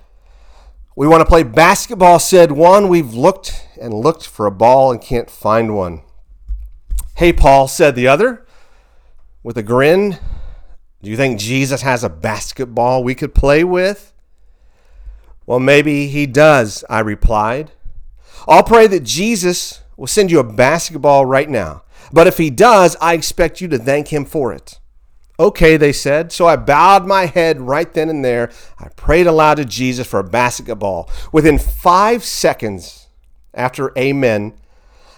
We 0.99 1.07
want 1.07 1.21
to 1.21 1.27
play 1.27 1.45
basketball, 1.45 2.19
said 2.19 2.51
one. 2.51 2.89
We've 2.89 3.15
looked 3.15 3.69
and 3.81 3.95
looked 3.95 4.27
for 4.27 4.47
a 4.47 4.51
ball 4.51 4.91
and 4.91 5.01
can't 5.01 5.31
find 5.31 5.77
one. 5.77 6.03
Hey, 7.15 7.33
Paul, 7.33 7.69
said 7.69 7.95
the 7.95 8.09
other, 8.09 8.45
with 9.45 9.57
a 9.57 9.63
grin. 9.63 10.19
Do 11.01 11.09
you 11.09 11.17
think 11.17 11.39
Jesus 11.39 11.83
has 11.83 12.03
a 12.03 12.09
basketball 12.09 13.05
we 13.05 13.15
could 13.15 13.33
play 13.33 13.63
with? 13.63 14.13
Well, 15.47 15.61
maybe 15.61 16.09
he 16.09 16.27
does, 16.27 16.85
I 16.91 16.99
replied. 16.99 17.71
I'll 18.49 18.65
pray 18.65 18.89
that 18.89 19.05
Jesus 19.05 19.83
will 19.97 20.09
send 20.09 20.33
you 20.33 20.41
a 20.41 20.53
basketball 20.53 21.25
right 21.25 21.49
now. 21.49 21.85
But 22.13 22.27
if 22.27 22.39
he 22.39 22.51
does, 22.51 22.97
I 23.01 23.15
expect 23.15 23.61
you 23.61 23.69
to 23.69 23.79
thank 23.79 24.09
him 24.09 24.25
for 24.25 24.53
it. 24.53 24.81
Okay, 25.41 25.77
they 25.77 25.93
said. 25.93 26.33
So 26.33 26.47
I 26.47 26.57
bowed 26.57 27.07
my 27.07 27.27
head 27.27 27.61
right 27.61 27.93
then 27.93 28.09
and 28.09 28.25
there. 28.25 28.51
I 28.79 28.89
prayed 28.89 29.27
aloud 29.27 29.57
to 29.57 29.65
Jesus 29.65 30.07
for 30.07 30.19
a 30.19 30.25
basketball. 30.25 31.09
Within 31.33 31.59
five 31.59 32.25
seconds 32.25 33.07
after 33.55 33.97
Amen, 33.97 34.55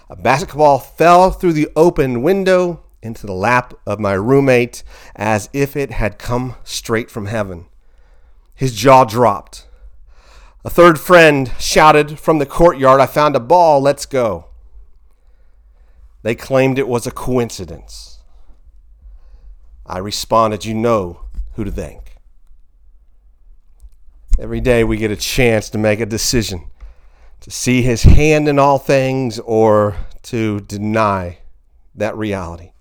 a 0.09 0.15
basketball 0.15 0.77
fell 0.77 1.31
through 1.31 1.53
the 1.53 1.69
open 1.75 2.21
window 2.21 2.83
into 3.01 3.25
the 3.25 3.33
lap 3.33 3.73
of 3.85 3.99
my 3.99 4.13
roommate 4.13 4.83
as 5.15 5.49
if 5.53 5.75
it 5.75 5.91
had 5.91 6.19
come 6.19 6.55
straight 6.63 7.09
from 7.09 7.25
heaven. 7.25 7.65
His 8.53 8.75
jaw 8.75 9.05
dropped. 9.05 9.67
A 10.63 10.69
third 10.69 10.99
friend 10.99 11.51
shouted 11.59 12.19
from 12.19 12.37
the 12.37 12.45
courtyard, 12.45 13.01
I 13.01 13.07
found 13.07 13.35
a 13.35 13.39
ball, 13.39 13.81
let's 13.81 14.05
go. 14.05 14.45
They 16.21 16.35
claimed 16.35 16.77
it 16.77 16.87
was 16.87 17.07
a 17.07 17.11
coincidence. 17.11 18.19
I 19.91 19.97
responded, 19.97 20.63
You 20.63 20.73
know 20.73 21.25
who 21.55 21.65
to 21.65 21.71
thank. 21.71 22.15
Every 24.39 24.61
day 24.61 24.85
we 24.85 24.95
get 24.95 25.11
a 25.11 25.17
chance 25.17 25.69
to 25.71 25.77
make 25.77 25.99
a 25.99 26.05
decision 26.05 26.69
to 27.41 27.51
see 27.51 27.81
his 27.81 28.03
hand 28.03 28.47
in 28.47 28.57
all 28.57 28.77
things 28.77 29.37
or 29.39 29.97
to 30.23 30.61
deny 30.61 31.39
that 31.95 32.15
reality. 32.15 32.71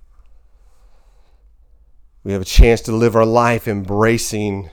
We 2.22 2.32
have 2.32 2.42
a 2.42 2.44
chance 2.44 2.80
to 2.82 2.92
live 2.92 3.16
our 3.16 3.26
life 3.26 3.66
embracing 3.66 4.70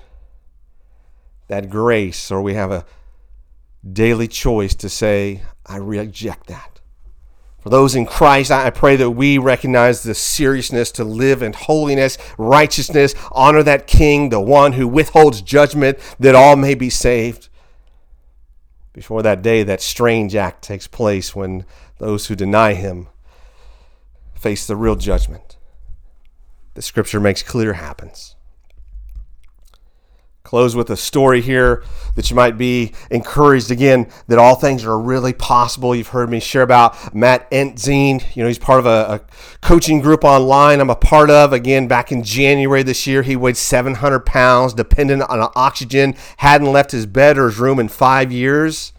that 1.48 1.72
grace, 1.72 2.30
or 2.30 2.44
we 2.44 2.54
have 2.54 2.72
a 2.72 2.86
daily 3.92 4.28
choice 4.28 4.76
to 4.76 4.90
say, 4.90 5.42
I 5.66 5.78
reject 5.78 6.46
that. 6.48 6.77
For 7.68 7.72
those 7.72 7.96
in 7.96 8.06
Christ, 8.06 8.50
I 8.50 8.70
pray 8.70 8.96
that 8.96 9.12
we 9.12 9.38
recognize 9.38 10.02
the 10.02 10.16
seriousness 10.16 10.90
to 10.94 11.04
live 11.04 11.42
in 11.42 11.52
holiness, 11.52 12.18
righteousness, 12.38 13.14
honor 13.30 13.62
that 13.62 13.88
King, 13.88 14.30
the 14.30 14.40
one 14.40 14.72
who 14.72 14.88
withholds 14.88 15.42
judgment 15.42 16.00
that 16.18 16.34
all 16.34 16.56
may 16.56 16.76
be 16.76 16.90
saved 16.90 17.50
before 18.94 19.22
that 19.24 19.42
day, 19.42 19.64
that 19.64 19.82
strange 19.82 20.34
act 20.34 20.62
takes 20.62 20.88
place 20.88 21.36
when 21.36 21.66
those 21.98 22.28
who 22.28 22.38
deny 22.38 22.74
him 22.74 23.10
face 24.34 24.66
the 24.66 24.78
real 24.78 24.96
judgment. 24.96 25.58
The 26.76 26.82
scripture 26.82 27.20
makes 27.20 27.44
clear 27.44 27.74
happens. 27.74 28.37
Close 30.48 30.78
with 30.78 30.90
a 30.90 30.96
story 30.96 31.42
here 31.42 31.84
that 32.16 32.30
you 32.30 32.36
might 32.38 32.58
be 32.58 32.94
encouraged 33.12 33.70
again 33.70 34.10
that 34.28 34.40
all 34.40 34.56
things 34.56 34.86
are 34.86 34.98
really 34.98 35.34
possible. 35.34 35.94
You've 35.94 36.08
heard 36.08 36.30
me 36.30 36.40
share 36.40 36.62
about 36.62 37.14
Matt 37.14 37.52
Entzine. 37.52 38.24
You 38.34 38.44
know, 38.44 38.48
he's 38.48 38.58
part 38.58 38.80
of 38.80 38.86
a, 38.86 39.16
a 39.16 39.22
coaching 39.60 40.00
group 40.00 40.24
online 40.24 40.80
I'm 40.80 40.90
a 40.90 40.96
part 40.96 41.30
of. 41.30 41.52
Again, 41.52 41.90
back 41.90 42.14
in 42.14 42.24
January 42.24 42.82
this 42.82 43.06
year, 43.06 43.24
he 43.24 43.36
weighed 43.36 43.58
700 43.58 44.22
pounds, 44.22 44.74
dependent 44.74 45.24
on 45.24 45.52
oxygen, 45.54 46.16
hadn't 46.38 46.72
left 46.72 46.92
his 46.92 47.06
bed 47.06 47.38
or 47.38 47.48
his 47.48 47.60
room 47.60 47.78
in 47.78 47.90
five 47.90 48.32
years. 48.32 48.94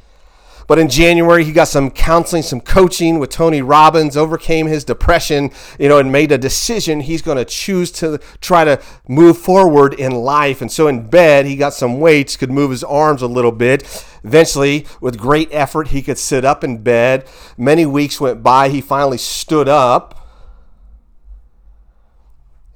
But 0.69 0.79
in 0.79 0.91
January, 0.91 1.45
he 1.45 1.53
got 1.53 1.69
some 1.69 1.91
counseling, 1.91 2.43
some 2.43 2.61
coaching 2.61 3.19
with 3.19 3.31
Tony 3.31 3.63
Robbins, 3.63 4.19
overcame 4.19 4.67
his 4.67 4.85
depression, 4.85 5.51
you 5.79 5.89
know, 5.89 5.99
and 5.99 6.13
made 6.13 6.31
a 6.31 6.37
decision 6.37 7.01
he's 7.01 7.23
going 7.23 7.39
to 7.39 7.47
choose 7.47 7.91
to 7.93 8.19
try 8.43 8.65
to 8.65 8.79
move 9.09 9.39
forward 9.39 9.95
in 9.95 10.13
life. 10.13 10.61
And 10.61 10.71
so 10.71 10.87
in 10.87 11.09
bed, 11.09 11.47
he 11.47 11.57
got 11.57 11.73
some 11.73 12.01
weights, 12.01 12.37
could 12.37 12.51
move 12.51 12.71
his 12.71 12.85
arms 12.85 13.23
a 13.23 13.27
little 13.27 13.51
bit. 13.51 13.83
Eventually, 14.23 14.87
with 15.01 15.17
great 15.17 15.49
effort, 15.53 15.89
he 15.89 16.03
could 16.03 16.19
sit 16.19 16.45
up 16.45 16.63
in 16.63 16.83
bed. 16.83 17.27
Many 17.57 17.87
weeks 17.87 18.21
went 18.21 18.43
by. 18.43 18.69
He 18.69 18.83
finally 18.83 19.19
stood 19.19 19.71
up. 19.71 20.29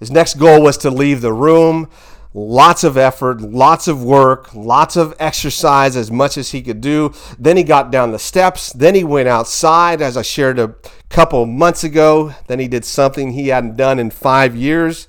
His 0.00 0.10
next 0.10 0.38
goal 0.38 0.62
was 0.62 0.78
to 0.78 0.90
leave 0.90 1.20
the 1.20 1.34
room 1.34 1.90
lots 2.34 2.82
of 2.84 2.96
effort, 2.96 3.40
lots 3.40 3.88
of 3.88 4.02
work, 4.02 4.54
lots 4.54 4.96
of 4.96 5.14
exercise, 5.18 5.96
as 5.96 6.10
much 6.10 6.36
as 6.36 6.50
he 6.50 6.62
could 6.62 6.80
do. 6.80 7.12
Then 7.38 7.56
he 7.56 7.62
got 7.62 7.90
down 7.90 8.12
the 8.12 8.18
steps. 8.18 8.72
Then 8.72 8.94
he 8.94 9.04
went 9.04 9.28
outside, 9.28 10.00
as 10.00 10.16
I 10.16 10.22
shared 10.22 10.58
a 10.58 10.74
couple 11.08 11.44
months 11.46 11.84
ago. 11.84 12.34
Then 12.46 12.58
he 12.58 12.68
did 12.68 12.84
something 12.84 13.32
he 13.32 13.48
hadn't 13.48 13.76
done 13.76 13.98
in 13.98 14.10
five 14.10 14.56
years. 14.56 15.08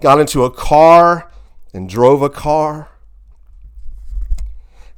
Got 0.00 0.20
into 0.20 0.44
a 0.44 0.50
car 0.50 1.30
and 1.72 1.88
drove 1.88 2.22
a 2.22 2.30
car. 2.30 2.90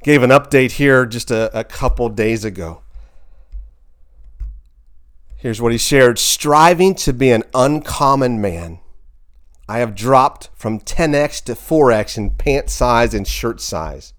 Gave 0.03 0.23
an 0.23 0.29
update 0.29 0.73
here 0.73 1.05
just 1.05 1.31
a, 1.31 1.57
a 1.57 1.63
couple 1.63 2.07
days 2.09 2.45
ago. 2.45 2.81
Here's 5.35 5.61
what 5.61 5.71
he 5.71 5.77
shared 5.77 6.19
striving 6.19 6.95
to 6.95 7.13
be 7.13 7.31
an 7.31 7.43
uncommon 7.53 8.41
man 8.41 8.79
I 9.69 9.77
have 9.77 9.93
dropped 9.93 10.49
from 10.55 10.79
10x 10.79 11.43
to 11.43 11.53
4x 11.53 12.17
in 12.17 12.31
pant 12.31 12.71
size 12.71 13.13
and 13.13 13.27
shirt 13.27 13.61
size. 13.61 14.13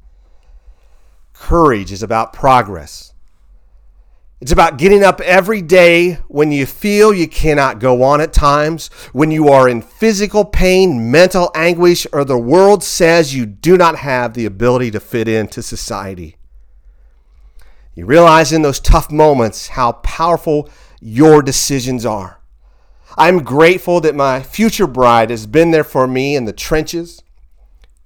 Courage 1.33 1.91
is 1.91 2.05
about 2.05 2.33
progress. 2.33 3.15
It's 4.41 4.53
about 4.53 4.79
getting 4.79 5.03
up 5.03 5.21
every 5.21 5.61
day 5.61 6.19
when 6.29 6.53
you 6.53 6.67
feel 6.67 7.13
you 7.13 7.27
cannot 7.27 7.81
go 7.81 8.05
on 8.05 8.21
at 8.21 8.33
times, 8.33 8.91
when 9.13 9.33
you 9.33 9.49
are 9.49 9.69
in 9.69 9.83
physical 9.83 10.45
pain, 10.45 11.11
mental 11.11 11.51
anguish, 11.53 12.07
or 12.13 12.25
the 12.25 12.39
world 12.39 12.85
says 12.85 13.35
you 13.35 13.45
do 13.45 13.77
not 13.77 13.97
have 13.97 14.35
the 14.35 14.47
ability 14.47 14.93
to 14.93 15.01
fit 15.01 15.27
into 15.27 15.65
society. 15.65 16.37
You 17.97 18.07
realize 18.07 18.53
in 18.53 18.63
those 18.63 18.79
tough 18.79 19.11
moments 19.11 19.67
how 19.67 19.93
powerful 19.93 20.71
your 21.01 21.43
decisions 21.43 22.07
are. 22.07 22.40
I'm 23.19 23.43
grateful 23.43 24.01
that 24.01 24.15
my 24.15 24.43
future 24.43 24.87
bride 24.87 25.31
has 25.31 25.47
been 25.47 25.71
there 25.71 25.85
for 25.85 26.07
me 26.07 26.37
in 26.37 26.45
the 26.45 26.53
trenches. 26.53 27.23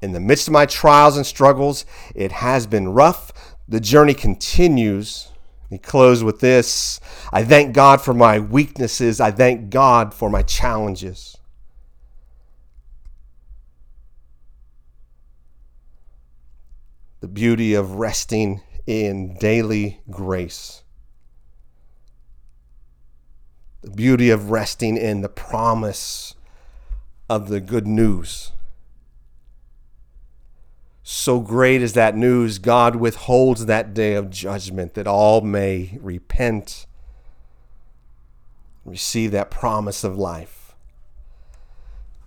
In 0.00 0.12
the 0.12 0.20
midst 0.20 0.48
of 0.48 0.52
my 0.52 0.66
trials 0.66 1.16
and 1.16 1.26
struggles, 1.26 1.84
it 2.14 2.32
has 2.32 2.66
been 2.66 2.88
rough. 2.88 3.32
The 3.68 3.80
journey 3.80 4.14
continues. 4.14 5.28
He 5.70 5.78
closed 5.78 6.22
with 6.22 6.40
this 6.40 7.00
I 7.32 7.42
thank 7.44 7.74
God 7.74 8.00
for 8.00 8.14
my 8.14 8.38
weaknesses. 8.38 9.20
I 9.20 9.30
thank 9.30 9.70
God 9.70 10.14
for 10.14 10.30
my 10.30 10.42
challenges. 10.42 11.36
The 17.20 17.28
beauty 17.28 17.74
of 17.74 17.92
resting 17.96 18.60
in 18.86 19.38
daily 19.38 20.00
grace 20.10 20.83
the 23.84 23.90
beauty 23.90 24.30
of 24.30 24.50
resting 24.50 24.96
in 24.96 25.20
the 25.20 25.28
promise 25.28 26.34
of 27.28 27.48
the 27.48 27.60
good 27.60 27.86
news. 27.86 28.52
So 31.02 31.40
great 31.40 31.82
is 31.82 31.92
that 31.92 32.16
news, 32.16 32.58
God 32.58 32.96
withholds 32.96 33.66
that 33.66 33.92
day 33.92 34.14
of 34.14 34.30
judgment 34.30 34.94
that 34.94 35.06
all 35.06 35.42
may 35.42 35.98
repent, 36.00 36.86
receive 38.86 39.32
that 39.32 39.50
promise 39.50 40.02
of 40.02 40.16
life. 40.16 40.74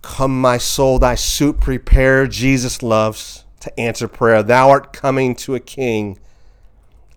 Come, 0.00 0.40
my 0.40 0.58
soul, 0.58 1.00
thy 1.00 1.16
suit 1.16 1.60
prepare. 1.60 2.28
Jesus 2.28 2.84
loves 2.84 3.44
to 3.60 3.80
answer 3.80 4.06
prayer. 4.06 4.44
Thou 4.44 4.70
art 4.70 4.92
coming 4.92 5.34
to 5.36 5.56
a 5.56 5.60
king. 5.60 6.20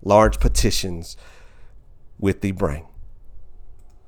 Large 0.02 0.40
petitions 0.40 1.16
with 2.18 2.40
thee 2.40 2.50
bring. 2.50 2.86